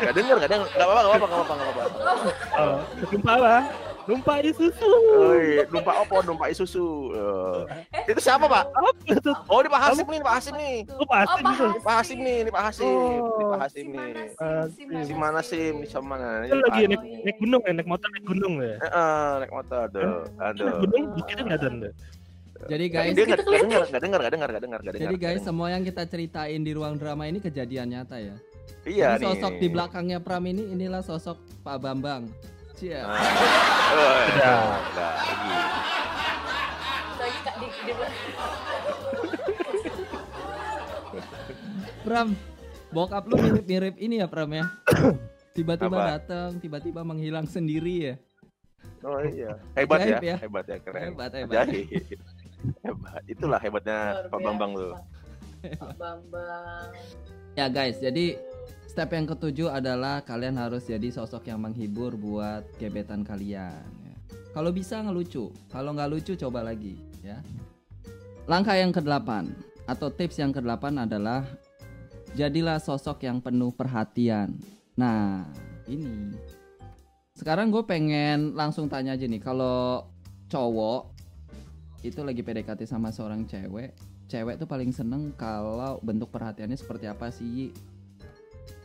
Gak 0.00 0.14
denger, 0.16 0.36
gak 0.40 0.50
denger, 0.50 0.66
gak 0.72 0.86
apa-apa, 0.88 1.00
gak 1.04 1.12
apa-apa, 1.20 1.52
gak 1.54 1.68
apa-apa. 1.68 1.82
Rumpa 3.12 3.30
oh, 3.30 3.36
apa? 3.36 3.54
Numpak 4.10 4.42
Isuzu. 4.42 4.90
Oi, 5.14 5.62
numpak 5.70 5.94
opo 6.02 6.18
numpak 6.20 6.50
Isuzu 6.50 7.14
Eh, 7.14 8.10
itu 8.10 8.18
siapa 8.18 8.44
pak? 8.44 8.66
Apa? 8.66 8.90
Oh 9.46 9.62
ini 9.62 9.70
pak 9.70 9.80
Hasim 9.80 10.02
nih 10.04 10.18
pak 10.18 10.34
Hasim 10.34 10.54
nih. 10.58 10.76
Oh, 10.90 11.06
pasti 11.06 11.38
Oh, 11.38 11.46
Pak. 11.46 11.78
Pak 11.80 11.94
Hasim 11.94 12.18
nih 12.18 12.36
ini 12.42 12.50
pak 12.50 12.62
Hasim. 12.66 12.90
Ini 12.90 13.44
pak 13.46 13.60
Hasim 13.60 13.86
Si 13.86 14.82
nih. 14.82 15.02
si 15.06 15.14
mana 15.14 15.40
di 15.40 15.86
sama 15.86 16.18
mana? 16.18 16.42
Kan 16.42 16.58
lagi 16.60 16.82
naik, 16.84 16.98
Oh, 16.98 17.22
naik 17.22 17.36
gunung 17.38 17.62
ya, 17.62 17.72
naik 17.72 17.86
motor 17.86 18.08
naik 18.10 18.24
gunung 18.26 18.54
ya. 18.58 18.74
Eh, 18.74 18.90
eh, 18.90 19.30
naik 19.38 19.52
motor 19.52 19.78
aduh 19.80 20.02
Naik 20.26 20.42
aduh 20.42 20.74
gunung 20.82 21.04
bukitnya 21.14 21.42
nggak 21.46 21.60
ada 21.60 21.68
tuh. 21.70 21.92
jadi 22.68 22.84
guys 22.92 23.12
dia 23.16 23.24
nggak 23.24 23.40
nggak 23.40 23.62
dengar 23.62 23.80
nggak 23.88 24.02
dengar 24.02 24.18
nggak 24.20 24.32
dengar 24.36 24.48
nggak 24.50 24.60
dengar 24.60 24.80
nggak 24.84 24.92
dengar 24.92 25.08
jadi 25.08 25.16
guys 25.16 25.40
semua 25.40 25.66
yang 25.70 25.80
kita 25.80 26.02
ceritain 26.04 26.60
di 26.60 26.72
ruang 26.76 26.94
drama 26.94 27.24
ini 27.24 27.38
kejadian 27.38 27.88
nyata 27.88 28.20
ya. 28.20 28.36
Iya 28.82 29.16
Jadi 29.16 29.24
nih. 29.24 29.28
sosok 29.32 29.52
di 29.56 29.68
belakangnya 29.68 30.18
Pram 30.20 30.44
ini 30.44 30.68
inilah 30.68 31.00
sosok 31.00 31.36
Pak 31.60 31.78
Bambang 31.78 32.28
Oh, 32.80 33.12
Udah. 34.24 34.56
udah 34.88 35.12
lagi 35.20 35.52
lagi 37.20 37.38
kak 37.44 37.54
Pram, 42.00 42.32
bokap 42.88 43.28
lu 43.28 43.36
mirip-mirip 43.36 44.00
ini 44.00 44.24
ya 44.24 44.26
Pram 44.26 44.48
ya. 44.48 44.64
Tiba-tiba 45.52 46.16
datang, 46.16 46.56
tiba-tiba 46.56 47.04
menghilang 47.04 47.44
sendiri 47.44 47.96
ya. 48.00 48.14
oh 49.04 49.20
iya 49.20 49.60
hebat 49.76 50.00
ya 50.00 50.16
ya. 50.20 50.36
hebat 50.40 50.64
ya 50.64 50.76
keren 50.80 51.12
Hebat, 51.12 51.32
hebat. 51.36 51.68
Ajaib. 51.68 51.88
hebat 52.80 53.22
itulah 53.26 53.60
hebatnya 53.60 53.98
luar 54.16 54.24
Pak 54.28 54.40
Bambang 54.40 54.72
biasa. 54.72 54.96
Pak 55.76 55.92
Bambang 55.96 56.88
Ya 57.52 57.66
guys, 57.68 58.00
jadi 58.00 58.40
step 58.90 59.14
yang 59.14 59.22
ketujuh 59.30 59.70
adalah 59.70 60.18
kalian 60.26 60.58
harus 60.58 60.82
jadi 60.82 61.14
sosok 61.14 61.46
yang 61.46 61.62
menghibur 61.62 62.18
buat 62.18 62.66
gebetan 62.82 63.22
kalian. 63.22 63.86
ya. 63.86 64.16
Kalau 64.50 64.74
bisa 64.74 64.98
ngelucu, 64.98 65.54
kalau 65.70 65.94
nggak 65.94 66.10
lucu 66.10 66.34
coba 66.34 66.66
lagi 66.66 66.98
ya. 67.22 67.38
Langkah 68.50 68.74
yang 68.74 68.90
kedelapan 68.90 69.54
atau 69.86 70.10
tips 70.10 70.42
yang 70.42 70.50
kedelapan 70.50 71.06
adalah 71.06 71.46
jadilah 72.34 72.82
sosok 72.82 73.22
yang 73.22 73.38
penuh 73.38 73.70
perhatian. 73.70 74.58
Nah 74.98 75.46
ini 75.86 76.34
sekarang 77.38 77.70
gue 77.70 77.86
pengen 77.86 78.58
langsung 78.58 78.90
tanya 78.90 79.14
aja 79.14 79.24
nih 79.30 79.38
kalau 79.38 80.02
cowok 80.50 81.14
itu 82.02 82.18
lagi 82.26 82.42
PDKT 82.42 82.90
sama 82.90 83.14
seorang 83.14 83.46
cewek 83.46 83.94
cewek 84.30 84.62
tuh 84.62 84.68
paling 84.70 84.94
seneng 84.94 85.34
kalau 85.34 85.98
bentuk 86.06 86.30
perhatiannya 86.30 86.78
seperti 86.78 87.10
apa 87.10 87.34
sih? 87.34 87.74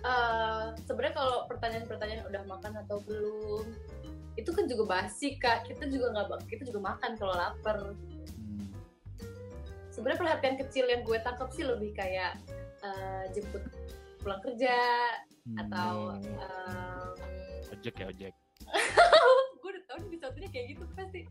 Eh, 0.06 0.66
sebenarnya 0.86 1.18
kalau 1.18 1.50
pertanyaan-pertanyaan 1.50 2.30
udah 2.30 2.44
makan 2.46 2.78
atau 2.86 3.02
belum 3.10 3.66
itu 4.38 4.52
kan 4.54 4.70
juga 4.70 4.84
basi 4.86 5.34
kak 5.36 5.66
kita 5.66 5.90
juga 5.90 6.14
nggak 6.14 6.46
kita 6.46 6.62
juga 6.70 6.94
makan 6.94 7.18
kalau 7.18 7.34
lapar 7.34 7.78
Hmm. 8.36 8.70
sebenarnya 9.90 10.20
perhatian 10.20 10.56
kecil 10.62 10.86
yang 10.86 11.02
gue 11.02 11.18
tangkap 11.24 11.50
sih 11.50 11.66
lebih 11.66 11.96
kayak 11.98 12.38
eh, 12.86 13.24
jemput 13.34 13.66
pulang 14.22 14.46
kerja 14.46 14.78
atau 15.58 16.14
Hmm. 16.14 16.38
em, 16.38 17.10
Ojek 17.74 17.96
ya 17.98 18.06
ojek. 18.06 18.34
gue 19.58 19.70
udah 19.74 19.84
tau 19.90 19.98
nih 19.98 20.08
episode 20.14 20.38
kayak 20.54 20.66
gitu 20.70 20.84
pasti 20.94 21.22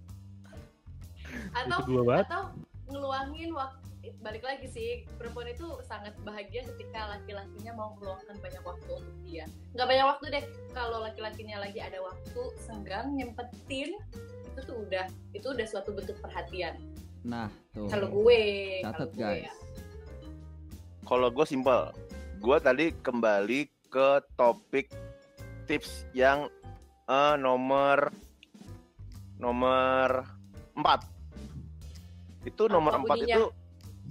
atau 1.55 1.79
atau 2.11 2.43
ngeluangin 2.89 3.51
waktu 3.53 3.81
balik 4.21 4.45
lagi 4.45 4.69
sih 4.69 5.09
perempuan 5.17 5.49
itu 5.49 5.81
sangat 5.81 6.13
bahagia 6.29 6.61
ketika 6.69 7.09
laki-lakinya 7.09 7.73
mau 7.73 7.97
meluangkan 7.97 8.37
banyak 8.37 8.61
waktu 8.61 8.91
untuk 9.01 9.17
dia 9.25 9.49
nggak 9.73 9.89
banyak 9.89 10.07
waktu 10.07 10.25
deh 10.29 10.45
kalau 10.77 10.99
laki-lakinya 11.01 11.65
lagi 11.65 11.81
ada 11.81 12.05
waktu 12.05 12.43
senggang 12.61 13.17
nyempetin 13.17 13.97
itu 14.45 14.61
tuh 14.61 14.77
udah 14.85 15.09
itu 15.33 15.47
udah 15.49 15.65
suatu 15.65 15.97
bentuk 15.97 16.21
perhatian 16.21 16.77
Nah, 17.25 17.49
tuh. 17.73 17.89
kalau 17.89 18.13
gue 18.13 18.41
Catat 18.85 19.09
kalau 19.09 19.17
gue 19.17 19.25
guys. 19.25 19.45
ya. 19.49 19.53
Kalau 21.05 21.29
gue 21.33 21.47
simpel, 21.49 21.81
gue 22.37 22.57
tadi 22.61 22.87
kembali 23.01 23.61
ke 23.89 24.09
topik 24.37 24.93
tips 25.65 26.05
yang 26.13 26.53
eh, 27.09 27.35
nomor 27.41 28.13
nomor 29.41 30.29
4 30.77 31.14
Itu 32.45 32.69
nomor 32.69 32.93
Apa 32.95 33.03
4 33.03 33.09
bunyinya? 33.11 33.35
itu 33.35 33.45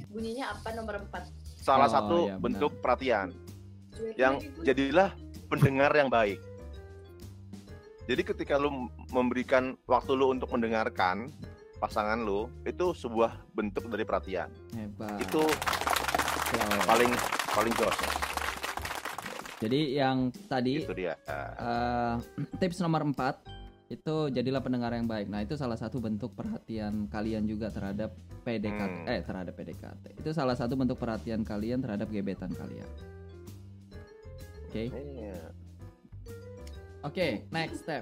bunyinya 0.09 0.45
apa 0.51 0.69
nomor 0.73 0.95
4 1.05 1.21
salah 1.55 1.85
Oh, 1.85 1.91
satu 1.91 2.17
benar. 2.27 2.39
bentuk 2.41 2.71
perhatian 2.81 3.27
yang 4.15 4.33
jadilah 4.59 5.13
pendengar 5.47 5.93
yang 5.93 6.09
baik. 6.09 6.41
Jadi 8.03 8.21
ketika 8.25 8.57
lu 8.57 8.69
memberikan 9.09 9.79
waktu 9.85 10.11
lu 10.11 10.29
untuk 10.29 10.49
mendengarkan 10.49 11.31
pasangan 11.77 12.19
lu, 12.19 12.51
itu 12.63 12.91
sebuah 12.91 13.31
bentuk 13.51 13.87
dari 13.87 14.03
perhatian. 14.03 14.49
Hebat. 14.73 15.19
Itu 15.19 15.45
Wow. 16.53 16.85
paling 16.85 17.11
paling 17.49 17.73
jos. 17.73 17.97
Jadi 19.57 19.95
yang 19.95 20.27
tadi 20.45 20.83
Itu 20.83 20.91
dia. 20.91 21.15
eh, 21.23 22.15
tips 22.57 22.77
nomor 22.77 23.07
4 23.07 23.39
Itu 23.93 24.33
jadilah 24.33 24.57
pendengar 24.65 24.89
yang 24.97 25.05
baik. 25.05 25.29
Nah, 25.29 25.45
itu 25.45 25.53
salah 25.53 25.77
satu 25.77 26.01
bentuk 26.01 26.33
perhatian 26.33 27.05
kalian 27.13 27.45
juga 27.45 27.69
terhadap 27.69 28.09
PDKT 28.41 29.05
Hmm. 29.05 29.13
eh 29.13 29.21
terhadap 29.21 29.53
PDKT. 29.53 30.17
Itu 30.17 30.33
salah 30.33 30.57
satu 30.57 30.73
bentuk 30.73 30.97
perhatian 30.97 31.45
kalian 31.45 31.77
terhadap 31.77 32.09
gebetan 32.09 32.49
kalian. 32.57 32.89
Oke. 34.65 34.89
Iya. 34.89 35.37
Oke, 37.05 37.45
next 37.53 37.85
step. 37.85 38.01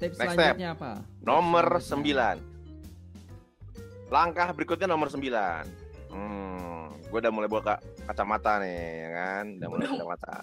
Tips 0.00 0.16
Next 0.16 0.34
selanjutnya 0.34 0.72
apa? 0.72 1.04
Nomor 1.20 1.76
Selanjutnya. 1.76 2.40
9. 2.40 4.08
Langkah 4.08 4.48
berikutnya 4.56 4.88
nomor 4.88 5.12
9. 5.12 5.68
Hmm, 6.08 6.88
gue 7.12 7.18
udah 7.20 7.32
mulai 7.32 7.48
buka 7.52 7.76
kacamata 8.08 8.56
nih, 8.64 8.80
ya 9.04 9.10
kan? 9.12 9.44
Udah 9.60 9.68
mulai 9.68 9.86
kacamata. 9.92 10.36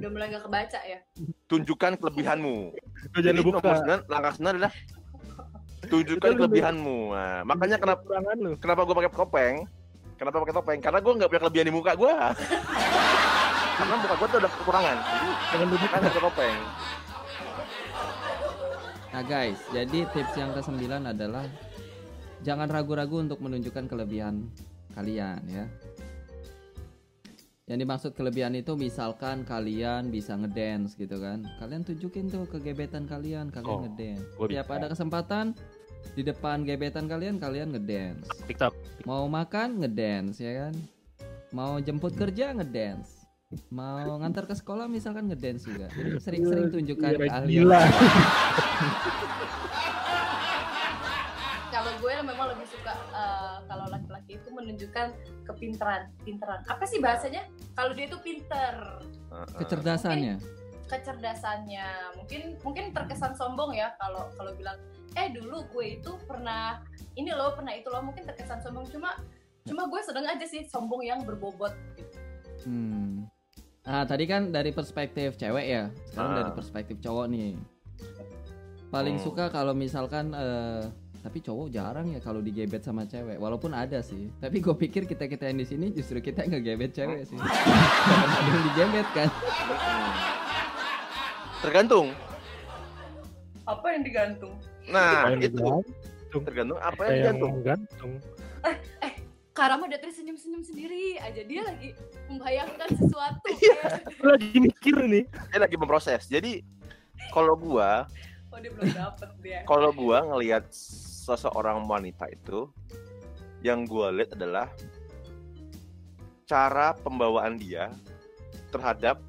Udah 0.00 0.08
mulai 0.08 0.26
nggak 0.32 0.44
kebaca 0.48 0.80
ya. 0.88 0.98
Tunjukkan 1.52 2.00
kelebihanmu. 2.00 2.56
Jadi 3.12 3.40
buka. 3.44 3.60
nomor 3.60 3.76
9, 4.08 4.08
langkah 4.08 4.32
9 4.40 4.56
adalah 4.56 4.72
tunjukkan 5.84 6.30
Itu 6.32 6.38
kelebihanmu. 6.40 6.98
Nah, 7.12 7.40
makanya 7.44 7.76
kenapa 7.76 8.00
lu. 8.40 8.56
kenapa 8.56 8.80
gue 8.88 8.94
pakai 8.96 9.12
topeng? 9.12 9.54
Kenapa 10.16 10.36
pakai 10.40 10.54
topeng? 10.56 10.78
Karena 10.80 10.98
gue 11.04 11.12
nggak 11.12 11.28
punya 11.28 11.42
kelebihan 11.44 11.66
di 11.68 11.74
muka 11.76 11.92
gue. 11.92 12.12
Karena 13.78 13.94
muka 14.00 14.14
gue 14.16 14.28
tuh 14.32 14.38
ada 14.40 14.48
kekurangan. 14.48 14.96
Jangan 15.52 15.66
lu 15.68 15.76
buka. 15.76 15.84
makanya 15.92 16.08
pakai 16.08 16.22
topeng. 16.24 16.60
Nah 19.12 19.22
guys, 19.28 19.60
jadi 19.76 19.98
tips 20.08 20.34
yang 20.40 20.56
ke-9 20.56 20.88
adalah 21.04 21.44
jangan 22.40 22.64
ragu-ragu 22.64 23.20
untuk 23.20 23.44
menunjukkan 23.44 23.84
kelebihan 23.92 24.48
kalian 24.96 25.44
ya. 25.52 25.68
Yang 27.70 27.78
dimaksud 27.86 28.18
kelebihan 28.18 28.58
itu 28.58 28.74
misalkan 28.74 29.46
kalian 29.46 30.10
bisa 30.10 30.34
ngedance 30.34 30.98
gitu 30.98 31.14
kan. 31.22 31.46
Kalian 31.62 31.86
tunjukin 31.86 32.26
tuh 32.26 32.42
ke 32.50 32.58
gebetan 32.58 33.06
kalian, 33.06 33.54
kalian 33.54 33.70
Oh, 33.70 33.86
ngedance. 33.86 34.26
Tiap 34.34 34.66
ada 34.66 34.90
kesempatan 34.90 35.54
di 36.18 36.26
depan 36.26 36.66
gebetan 36.66 37.06
kalian 37.06 37.38
kalian 37.38 37.70
ngedance. 37.70 38.26
TikTok. 38.50 38.74
Mau 39.06 39.30
makan 39.30 39.78
ngedance 39.78 40.42
ya 40.42 40.66
kan. 40.66 40.74
Mau 41.54 41.78
jemput 41.78 42.18
kerja 42.18 42.50
ngedance. 42.50 43.22
Mau 43.70 44.18
ngantar 44.18 44.50
ke 44.50 44.58
sekolah 44.58 44.90
misalkan 44.90 45.30
ngedance 45.30 45.62
juga. 45.62 45.86
Jadi 45.94 46.18
sering-sering 46.18 46.66
tunjukkan 46.72 47.10
Gila, 47.14 47.26
keahlian. 47.30 47.68
menunjukkan 54.62 55.06
kepintaran, 55.44 56.08
pinteran. 56.22 56.62
Apa 56.64 56.86
sih 56.86 57.02
bahasanya? 57.02 57.42
Kalau 57.74 57.92
dia 57.92 58.06
itu 58.06 58.18
pinter, 58.22 58.74
Heeh. 59.28 59.58
Kecerdasannya. 59.58 60.36
kecerdasannya. 60.86 61.86
Mungkin 62.20 62.40
mungkin 62.60 62.84
terkesan 62.92 63.32
sombong 63.32 63.72
ya 63.72 63.96
kalau 63.96 64.28
kalau 64.36 64.52
bilang, 64.52 64.76
eh 65.16 65.32
dulu 65.32 65.64
gue 65.72 65.98
itu 65.98 66.12
pernah 66.28 66.84
ini 67.16 67.32
loh, 67.32 67.56
pernah 67.56 67.72
itu 67.72 67.88
loh. 67.88 68.04
Mungkin 68.04 68.28
terkesan 68.28 68.60
sombong 68.60 68.86
cuma 68.92 69.16
cuma 69.64 69.88
gue 69.88 70.00
sedang 70.04 70.26
aja 70.28 70.44
sih 70.44 70.68
sombong 70.68 71.00
yang 71.00 71.24
berbobot. 71.24 71.72
Gitu. 71.96 72.16
Hmm. 72.68 73.24
Nah, 73.82 74.04
tadi 74.06 74.28
kan 74.28 74.52
dari 74.52 74.70
perspektif 74.70 75.34
cewek 75.34 75.66
ya. 75.66 75.88
Sekarang 76.12 76.30
Ah. 76.30 76.38
dari 76.44 76.50
perspektif 76.52 76.96
cowok 77.00 77.26
nih. 77.32 77.56
Paling 78.92 79.16
Hmm. 79.16 79.24
suka 79.24 79.48
kalau 79.48 79.72
misalkan 79.72 80.36
eh, 80.36 80.84
tapi 81.22 81.38
cowok 81.38 81.70
jarang 81.70 82.10
ya 82.10 82.18
kalau 82.18 82.42
digebet 82.42 82.82
sama 82.82 83.06
cewek. 83.06 83.38
Walaupun 83.38 83.70
ada 83.70 84.02
sih. 84.02 84.26
Tapi 84.36 84.58
gue 84.58 84.74
pikir 84.76 85.06
kita 85.06 85.24
kita 85.24 85.46
yang 85.46 85.58
di 85.58 85.66
sini 85.66 85.86
justru 85.88 86.18
kita 86.18 86.42
yang 86.42 86.58
ngegebet 86.58 86.92
cewek 86.92 87.22
sih. 87.24 87.38
Ada 87.38 88.48
yang 88.50 88.62
digebet 88.68 89.08
kan. 89.14 89.28
Tergantung. 91.62 92.10
Apa 93.62 93.86
yang 93.94 94.02
digantung? 94.02 94.54
Nah, 94.90 95.30
Yang 95.30 95.54
itu 95.54 95.62
digantung. 95.62 96.42
tergantung 96.42 96.78
apa 96.82 97.00
yang 97.06 97.10
yang 97.10 97.18
digantung. 97.38 97.52
gantung? 97.62 98.12
Karama 99.52 99.84
udah 99.84 100.00
tersenyum-senyum 100.00 100.64
sendiri 100.64 101.20
aja 101.20 101.44
dia 101.44 101.60
lagi 101.62 101.92
membayangkan 102.26 102.88
sesuatu. 102.98 103.46
Iya. 103.62 103.80
Lu 104.18 104.32
lagi 104.32 104.58
mikir 104.58 104.96
nih. 105.06 105.24
Dia 105.52 105.60
lagi 105.60 105.76
memproses. 105.76 106.24
Jadi 106.26 106.64
kalau 107.30 107.52
gua, 107.54 108.08
Oh 108.48 108.58
dia 108.58 108.72
belum 108.72 108.90
dapet 108.90 109.28
dia. 109.44 109.60
kalau 109.68 109.92
gua 109.92 110.24
ngelihat 110.24 110.64
seseorang 111.22 111.86
wanita 111.86 112.26
itu, 112.34 112.66
yang 113.62 113.86
gua 113.86 114.10
lihat 114.10 114.34
adalah 114.34 114.66
cara 116.50 116.98
pembawaan 116.98 117.54
dia 117.62 117.94
terhadap 118.74 119.22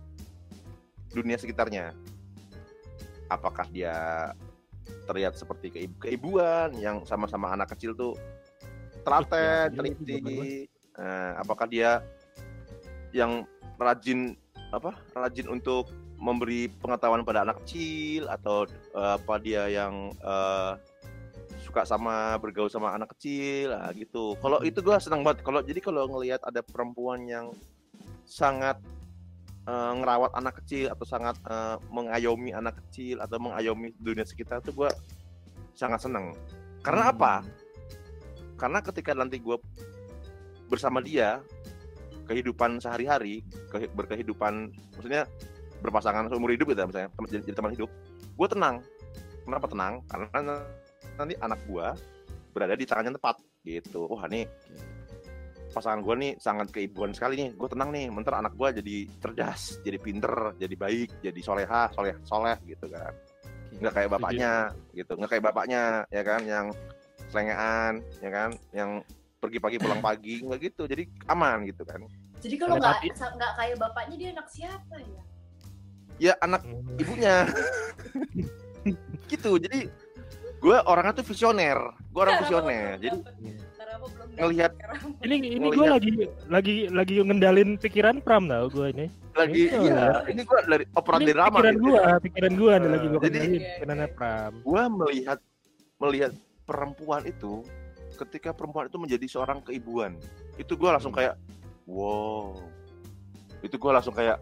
dunia 1.13 1.37
sekitarnya. 1.37 1.93
Apakah 3.29 3.69
dia 3.69 3.93
terlihat 5.05 5.37
seperti 5.37 5.69
keib- 5.69 6.01
keibuan 6.01 6.73
yang 6.81 7.05
sama-sama 7.05 7.53
anak 7.53 7.77
kecil 7.77 7.93
tuh 7.93 8.17
telaten, 9.05 9.69
Iya, 9.69 9.69
iya, 9.69 9.77
teliti. 9.77 10.17
Nah, 10.97 11.31
apakah 11.37 11.65
dia 11.69 12.01
yang 13.13 13.45
rajin 13.77 14.33
apa? 14.73 14.97
Rajin 15.13 15.45
untuk 15.51 15.91
memberi 16.17 16.71
pengetahuan 16.79 17.27
pada 17.27 17.43
anak 17.43 17.61
kecil 17.63 18.31
atau 18.31 18.65
eh, 18.69 19.13
apa 19.19 19.35
dia 19.43 19.67
yang 19.69 20.09
eh, 20.17 20.71
suka 21.73 21.89
sama 21.89 22.37
bergaul 22.37 22.69
sama 22.69 22.93
anak 22.93 23.17
kecil 23.17 23.73
lah 23.73 23.89
gitu. 23.97 24.37
Kalau 24.37 24.61
itu 24.61 24.77
gua 24.85 25.01
senang 25.01 25.25
banget. 25.25 25.41
Kalau 25.41 25.65
jadi 25.65 25.81
kalau 25.81 26.05
ngelihat 26.05 26.45
ada 26.45 26.61
perempuan 26.61 27.25
yang 27.25 27.49
sangat 28.29 28.77
eh, 29.65 29.91
ngerawat 29.97 30.37
anak 30.37 30.61
kecil 30.61 30.93
atau 30.93 31.01
sangat 31.01 31.33
eh, 31.49 31.81
mengayomi 31.89 32.53
anak 32.53 32.77
kecil 32.77 33.25
atau 33.25 33.41
mengayomi 33.41 33.89
dunia 33.97 34.21
sekitar 34.21 34.61
tuh 34.61 34.69
gua 34.85 34.93
sangat 35.73 36.05
senang. 36.05 36.37
Karena 36.85 37.09
Hmm. 37.09 37.13
apa? 37.17 37.33
Karena 38.61 38.79
ketika 38.85 39.17
nanti 39.17 39.41
gua 39.41 39.57
bersama 40.69 41.01
dia 41.01 41.41
kehidupan 42.29 42.77
sehari-hari, 42.85 43.41
ke- 43.73 43.89
berkehidupan 43.97 44.69
maksudnya 44.93 45.25
berpasangan 45.81 46.29
seumur 46.29 46.53
hidup 46.53 46.69
gitu 46.69 46.85
ya, 46.85 46.87
misalnya 46.87 47.09
jadi 47.27 47.51
teman 47.51 47.75
hidup, 47.75 47.91
gue 48.39 48.47
tenang. 48.47 48.79
Kenapa 49.43 49.67
tenang? 49.67 49.93
Karena 50.07 50.63
nanti 51.17 51.33
anak 51.39 51.59
gue 51.69 51.87
berada 52.53 52.77
di 52.77 52.85
tangan 52.85 53.09
yang 53.09 53.15
tepat 53.17 53.41
gitu. 53.65 54.05
Wah 54.09 54.25
nih 54.29 54.45
pasangan 55.73 56.05
gue 56.05 56.15
nih 56.21 56.31
sangat 56.37 56.69
keibuan 56.69 57.11
sekali 57.13 57.33
nih. 57.39 57.49
Gue 57.57 57.69
tenang 57.69 57.89
nih. 57.89 58.13
Bentar 58.13 58.37
anak 58.37 58.53
gue 58.53 58.69
jadi 58.83 58.97
cerdas, 59.17 59.81
jadi 59.81 59.97
pinter, 59.97 60.53
jadi 60.61 60.75
baik, 60.77 61.09
jadi 61.25 61.39
soleha, 61.41 61.89
soleh, 61.93 62.15
soleh 62.25 62.57
gitu 62.69 62.85
kan. 62.89 63.13
Nggak 63.81 63.93
kayak 63.97 64.09
bapaknya 64.13 64.53
gitu. 64.93 65.11
Nggak 65.17 65.31
kayak 65.33 65.43
bapaknya 65.49 65.81
ya 66.13 66.21
kan 66.21 66.41
yang 66.45 66.65
selengean 67.33 67.93
ya 68.21 68.29
kan, 68.29 68.49
yang 68.69 69.01
pergi 69.41 69.57
pagi 69.57 69.77
pulang 69.81 70.01
pagi 70.07 70.45
nggak 70.45 70.59
gitu. 70.61 70.85
Jadi 70.85 71.03
aman 71.29 71.65
gitu 71.65 71.81
kan. 71.81 72.05
Jadi 72.43 72.55
kalau 72.59 72.75
Ada 72.77 72.91
nggak 73.01 73.33
nggak 73.39 73.51
kayak 73.57 73.77
bapaknya 73.79 74.15
dia 74.19 74.29
anak 74.37 74.47
siapa 74.51 74.95
ya? 74.99 75.23
Ya 76.21 76.33
anak 76.45 76.61
Hmm. 76.61 77.01
ibunya 77.01 77.49
gitu 79.31 79.57
jadi 79.57 79.89
gue 80.63 80.77
orangnya 80.81 81.13
tuh 81.13 81.25
visioner 81.25 81.75
gue 82.07 82.21
orang 82.21 82.39
visioner 82.39 82.95
jadi 82.97 83.17
ngelihat-. 84.33 84.73
Ini 85.23 85.35
ini 85.53 85.67
gue 85.69 85.85
lagi 85.85 86.11
lagi 86.47 86.73
lagi 86.89 87.15
ngendalin 87.21 87.75
pikiran 87.77 88.19
Pram 88.19 88.47
tau 88.47 88.67
gue 88.67 88.89
ini. 88.89 89.05
lagi 89.33 89.65
Gitu. 89.65 89.81
iya 89.83 90.21
ini 90.25 90.41
gue 90.41 90.59
dari 90.63 90.85
operan 90.93 91.19
Ini 91.21 91.31
drama 91.31 91.49
pikiran 91.53 91.73
gitu. 91.73 91.83
gue, 91.83 92.01
pikiran 92.21 92.53
gue 92.53 92.73
nih 92.73 92.89
lagi 92.89 93.05
gue 93.05 93.19
Jadi- 93.23 93.49
pikirannya 93.59 94.07
oke. 94.07 94.15
Pram. 94.15 94.51
gue 94.59 94.83
melihat 94.93 95.39
melihat 95.97 96.31
perempuan 96.63 97.21
itu 97.23 97.53
ketika 98.15 98.49
perempuan 98.51 98.85
itu 98.85 98.97
menjadi 98.97 99.25
seorang 99.27 99.59
keibuan 99.61 100.15
itu 100.55 100.73
gue 100.73 100.85
langsung 100.87 101.09
kayak 101.09 101.33
wow 101.83 102.53
itu 103.59 103.73
gue 103.73 103.91
langsung 103.91 104.13
kayak 104.13 104.37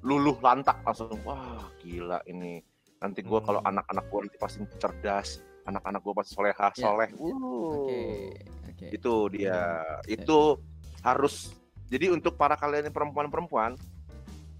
luluh 0.00 0.36
lantak 0.38 0.78
langsung 0.80 1.10
wah 1.22 1.64
gila 1.78 2.22
ini 2.24 2.60
nanti 3.04 3.20
gue 3.20 3.36
kalau 3.38 3.60
Hmm. 3.60 3.68
anak-anak 3.70 4.04
gue 4.08 4.18
nanti 4.24 4.38
pasti 4.40 4.58
cerdas 4.74 5.28
anak-anak 5.64 6.00
gue 6.00 6.14
pasti 6.14 6.30
solehah 6.32 6.72
Ya. 6.72 6.80
soleh 6.80 7.08
Oke, 7.12 7.20
Wuh. 7.20 8.32
oke. 8.64 8.86
itu 8.88 9.14
dia 9.30 9.60
itu 10.06 10.38
harus 11.00 11.52
jadi 11.86 12.08
untuk 12.10 12.34
para 12.34 12.56
kalian 12.56 12.88
yang 12.88 12.96
perempuan-perempuan 12.96 13.76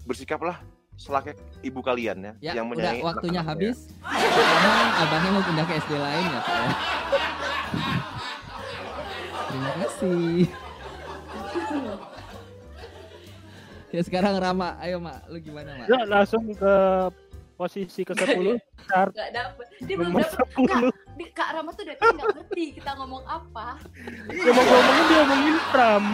bersikaplah 0.05 0.61
selayaknya 0.95 1.35
ibu 1.59 1.81
kalian 1.81 2.17
ya, 2.21 2.33
Ya, 2.39 2.51
yang 2.55 2.69
udah 2.69 2.77
menyayangi 2.93 3.03
waktunya 3.03 3.41
anak-anaknya. 3.41 3.73
habis. 3.73 3.77
Karena 4.05 4.73
abangnya 4.95 5.29
mau 5.33 5.43
pindah 5.43 5.65
ke 5.65 5.73
SD 5.75 5.91
lain 5.91 6.25
ya, 6.25 6.39
Pak 6.39 6.55
ya. 6.55 6.69
Terima 9.45 9.71
kasih. 9.75 10.31
ya 13.89 14.01
sekarang 14.03 14.33
Rama, 14.37 14.75
ayo 14.79 14.99
Mak, 14.99 15.27
lu 15.27 15.37
gimana 15.39 15.69
Mak? 15.75 15.87
Ya 15.87 15.99
langsung 16.03 16.43
ke 16.49 16.73
posisi 17.55 18.03
ke 18.03 18.13
10 18.19 18.59
start 18.85 19.11
Nggak 19.15 19.31
dapet. 19.31 19.65
Dia 19.83 19.95
belum 19.95 20.13
dapet. 20.13 20.39
10 20.55 21.15
Di, 21.15 21.25
Kak 21.31 21.49
Rama 21.55 21.71
tuh 21.71 21.83
dari 21.87 21.95
tadi 21.95 22.11
nggak 22.19 22.27
ngerti 22.35 22.65
kita 22.75 22.91
ngomong 22.99 23.23
apa. 23.23 23.79
Ya 24.35 24.51
mau 24.51 24.63
ngomongin 24.63 25.03
dia 25.07 25.17
ngomongin 25.23 25.55
Pram 25.71 26.05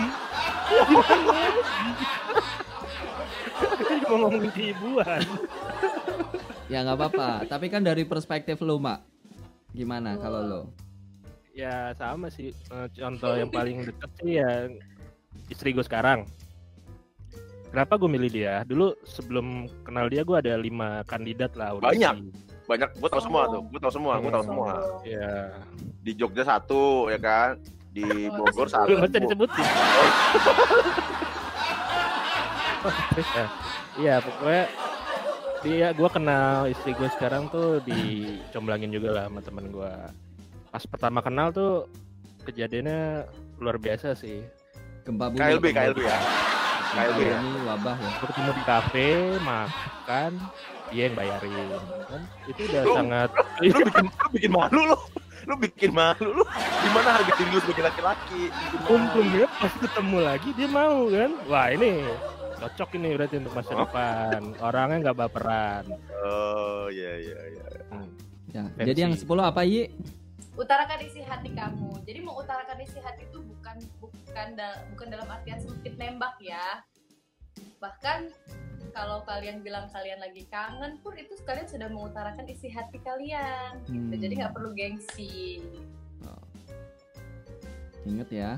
Kita 3.81 3.93
juga 3.97 4.07
mau 4.09 4.19
ngomongin 4.29 4.51
keibuan 4.53 5.21
Ya 6.71 6.77
nggak 6.87 6.97
apa-apa. 6.97 7.29
Tapi 7.51 7.67
kan 7.67 7.83
dari 7.83 8.07
perspektif 8.07 8.63
lu, 8.63 8.79
Mak. 8.79 9.03
Gimana 9.75 10.15
kalau 10.15 10.39
lo? 10.39 10.61
Ya 11.51 11.91
sama 11.99 12.31
sih. 12.31 12.55
Eh, 12.55 12.87
Contoh 12.95 13.35
yang 13.35 13.51
paling 13.51 13.83
deket 13.83 14.11
sih 14.23 14.39
ya 14.39 14.71
istri 15.51 15.75
gue 15.75 15.83
sekarang. 15.83 16.23
Kenapa 17.71 17.95
gue 17.95 18.09
milih 18.11 18.29
dia? 18.31 18.67
Dulu 18.67 18.91
sebelum 19.07 19.63
kenal 19.87 20.11
dia 20.11 20.27
gue 20.27 20.35
ada 20.35 20.59
lima 20.59 21.07
kandidat 21.07 21.55
lah. 21.55 21.71
audisi. 21.71 21.87
Banyak. 22.03 22.15
Banyak, 22.67 22.89
gue 22.99 23.09
tau 23.09 23.23
semua 23.23 23.47
tuh, 23.47 23.63
gue 23.67 23.79
tau 23.79 23.91
semua, 23.91 24.13
gue 24.19 24.31
tau 24.31 24.43
semua. 24.43 24.71
Ya. 25.07 25.55
Di 26.03 26.11
Jogja 26.15 26.43
satu, 26.43 27.07
ya 27.07 27.19
kan? 27.19 27.55
Di 27.95 28.27
Bogor 28.31 28.67
satu. 28.67 28.91
nggak 28.91 29.07
usah 29.07 29.21
disebutin. 29.23 29.65
Ya. 33.31 33.45
Iya 33.99 34.23
pokoknya 34.23 34.65
dia 35.61 35.87
gue 35.93 36.09
kenal 36.09 36.65
istri 36.65 36.97
gue 36.97 37.05
sekarang 37.13 37.45
tuh 37.53 37.77
dicomblangin 37.85 38.89
juga 38.89 39.13
lah 39.13 39.23
sama 39.29 39.43
temen 39.45 39.69
gue. 39.69 39.93
Pas 40.73 40.83
pertama 40.87 41.19
kenal 41.21 41.53
tuh 41.53 41.85
kejadiannya 42.47 43.27
luar 43.61 43.77
biasa 43.77 44.17
sih. 44.17 44.41
Gempa 45.05 45.29
bumi. 45.29 45.37
KLB, 45.37 45.65
KLB 45.75 45.99
ya. 46.01 46.19
Gempa 46.91 47.03
KLB 47.07 47.19
ya. 47.21 47.37
bumi, 47.37 47.59
wabah 47.65 47.95
ya. 47.95 48.09
Gue 48.13 48.27
ketemu 48.27 48.51
di 48.51 48.63
kafe 48.63 49.07
makan 49.41 50.31
dia 50.87 51.01
yang 51.01 51.15
bayarin 51.15 51.67
kan 52.03 52.21
itu 52.45 52.61
udah 52.65 52.83
Lu- 52.83 52.95
sangat 52.95 53.29
Lu 53.63 53.79
bikin, 53.81 54.05
lu 54.05 54.27
bikin 54.29 54.51
malu 54.51 54.81
lu. 54.85 54.97
Lu 55.41 55.53
bikin 55.57 55.91
malu 55.91 56.27
lu. 56.33 56.43
Gimana 56.83 57.09
harga 57.15 57.31
diri 57.33 57.49
lu 57.49 57.59
sebagai 57.59 57.83
laki-laki? 57.83 58.43
Untungnya 58.85 59.47
pas 59.53 59.73
ketemu 59.73 60.17
lagi 60.19 60.49
dia 60.51 60.67
mau 60.67 61.07
kan 61.07 61.31
wah 61.45 61.67
ini 61.67 62.03
cocok 62.57 62.89
ini 62.93 63.09
berarti 63.15 63.35
untuk 63.39 63.53
masa 63.55 63.73
depan 63.73 64.39
orangnya 64.59 64.97
nggak 65.01 65.17
baperan 65.17 65.83
Oh, 66.21 66.85
iya 66.87 67.13
iya 67.17 67.39
iya. 67.49 67.63
Hmm. 67.89 68.09
Ya, 68.47 68.61
Fancy. 68.69 68.85
jadi 68.85 68.99
yang 69.01 69.13
10 69.15 69.25
apa, 69.41 69.61
Yi? 69.63 69.89
Utarakan 70.57 70.99
isi 71.05 71.21
hati 71.23 71.49
kamu. 71.53 72.03
Jadi 72.03 72.19
mengutarakan 72.21 72.77
isi 72.83 72.99
hati 72.99 73.25
itu 73.27 73.39
bukan 73.41 73.77
bukan 74.01 74.47
da- 74.57 74.81
bukan 74.93 75.07
dalam 75.09 75.27
artian 75.29 75.59
sempit 75.61 75.95
nembak 75.95 76.35
ya. 76.41 76.83
Bahkan 77.79 78.31
kalau 78.91 79.23
kalian 79.23 79.63
bilang 79.63 79.87
kalian 79.89 80.19
lagi 80.19 80.43
kangen 80.51 80.99
pun 80.99 81.15
itu 81.15 81.31
kalian 81.47 81.67
sudah 81.67 81.87
mengutarakan 81.87 82.45
isi 82.51 82.67
hati 82.67 82.99
kalian. 82.99 83.79
Gitu. 83.87 84.13
Hmm. 84.13 84.21
Jadi 84.21 84.33
nggak 84.35 84.53
perlu 84.53 84.69
gengsi. 84.75 85.63
Ingat 88.01 88.29
ya. 88.33 88.51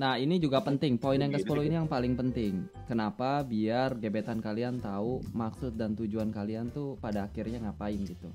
Nah, 0.00 0.16
ini 0.16 0.40
juga 0.40 0.64
penting. 0.64 0.96
Poin 0.96 1.20
yang 1.20 1.28
Gitu, 1.28 1.44
ke-10 1.44 1.68
ini 1.68 1.76
yang 1.76 1.88
paling 1.88 2.16
penting. 2.16 2.64
Kenapa? 2.88 3.44
Biar 3.44 3.92
gebetan 4.00 4.40
kalian 4.40 4.80
tahu 4.80 5.20
maksud 5.36 5.76
dan 5.76 5.92
tujuan 5.92 6.32
kalian 6.32 6.72
tuh 6.72 6.96
pada 7.00 7.28
akhirnya 7.28 7.60
ngapain 7.60 8.00
gitu. 8.00 8.32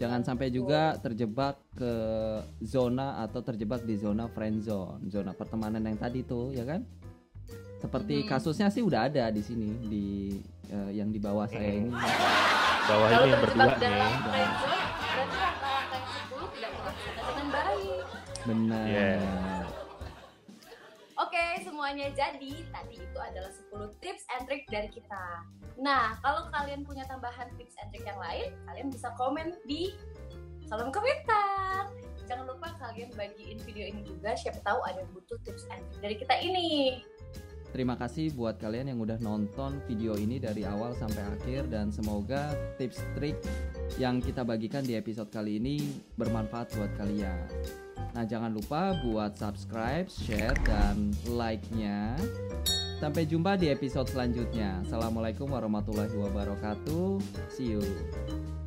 Jangan 0.00 0.24
sampai 0.24 0.48
juga 0.48 0.96
terjebak 0.96 1.60
ke 1.76 1.92
zona 2.64 3.20
atau 3.20 3.44
terjebak 3.44 3.84
di 3.84 4.00
zona 4.00 4.32
friend 4.32 4.64
zone, 4.64 5.04
zona 5.12 5.36
pertemanan 5.36 5.84
yang 5.84 6.00
tadi 6.00 6.24
tuh, 6.24 6.56
ya 6.56 6.64
kan? 6.64 6.88
Seperti 7.76 8.24
Hmm. 8.24 8.28
kasusnya 8.32 8.72
sih 8.72 8.80
udah 8.80 9.12
ada 9.12 9.28
di 9.28 9.44
sini 9.44 9.68
di 9.84 10.06
eh, 10.72 10.96
yang 10.96 11.12
di 11.12 11.20
bawah 11.20 11.44
saya 11.44 11.68
Hmm. 11.68 11.80
ini. 11.84 11.92
bawah 12.88 13.08
ini 13.12 13.28
yang 13.28 13.40
berdua 13.44 13.76
nih 13.76 13.78
friendzone, 13.78 14.24
berarti 14.24 14.70
semuanya 21.90 22.14
jadi 22.14 22.54
tadi 22.70 23.02
itu 23.02 23.18
adalah 23.18 23.50
10 23.50 23.98
tips 23.98 24.22
and 24.30 24.46
trick 24.46 24.62
dari 24.70 24.86
kita. 24.94 25.42
Nah, 25.74 26.14
kalau 26.22 26.46
kalian 26.54 26.86
punya 26.86 27.02
tambahan 27.10 27.50
tips 27.58 27.74
and 27.82 27.90
trick 27.90 28.06
yang 28.06 28.14
lain, 28.14 28.54
kalian 28.70 28.94
bisa 28.94 29.10
komen 29.18 29.58
di 29.66 29.98
kolom 30.70 30.94
komentar. 30.94 31.90
Jangan 32.30 32.46
lupa 32.46 32.78
kalian 32.78 33.10
bagiin 33.18 33.58
video 33.66 33.90
ini 33.90 34.06
juga, 34.06 34.38
siapa 34.38 34.62
tahu 34.62 34.78
ada 34.86 35.02
yang 35.02 35.10
butuh 35.10 35.34
tips 35.42 35.66
and 35.74 35.82
trick 35.90 35.98
dari 35.98 36.14
kita 36.14 36.34
ini. 36.38 37.02
Terima 37.70 37.94
kasih 37.94 38.34
buat 38.34 38.58
kalian 38.58 38.90
yang 38.90 38.98
udah 38.98 39.22
nonton 39.22 39.78
video 39.86 40.18
ini 40.18 40.42
dari 40.42 40.66
awal 40.66 40.90
sampai 40.98 41.22
akhir 41.22 41.70
dan 41.70 41.94
semoga 41.94 42.50
tips 42.82 42.98
trik 43.14 43.38
yang 43.94 44.18
kita 44.18 44.42
bagikan 44.42 44.82
di 44.82 44.98
episode 44.98 45.30
kali 45.30 45.62
ini 45.62 46.02
bermanfaat 46.18 46.74
buat 46.74 46.92
kalian. 46.98 47.46
Nah, 48.10 48.26
jangan 48.26 48.50
lupa 48.50 48.98
buat 49.06 49.38
subscribe, 49.38 50.10
share, 50.10 50.58
dan 50.66 51.14
like-nya. 51.30 52.18
Sampai 52.98 53.24
jumpa 53.24 53.56
di 53.56 53.70
episode 53.70 54.10
selanjutnya. 54.10 54.82
Assalamualaikum 54.84 55.48
warahmatullahi 55.48 56.12
wabarakatuh. 56.18 57.22
See 57.54 57.78
you. 57.78 58.59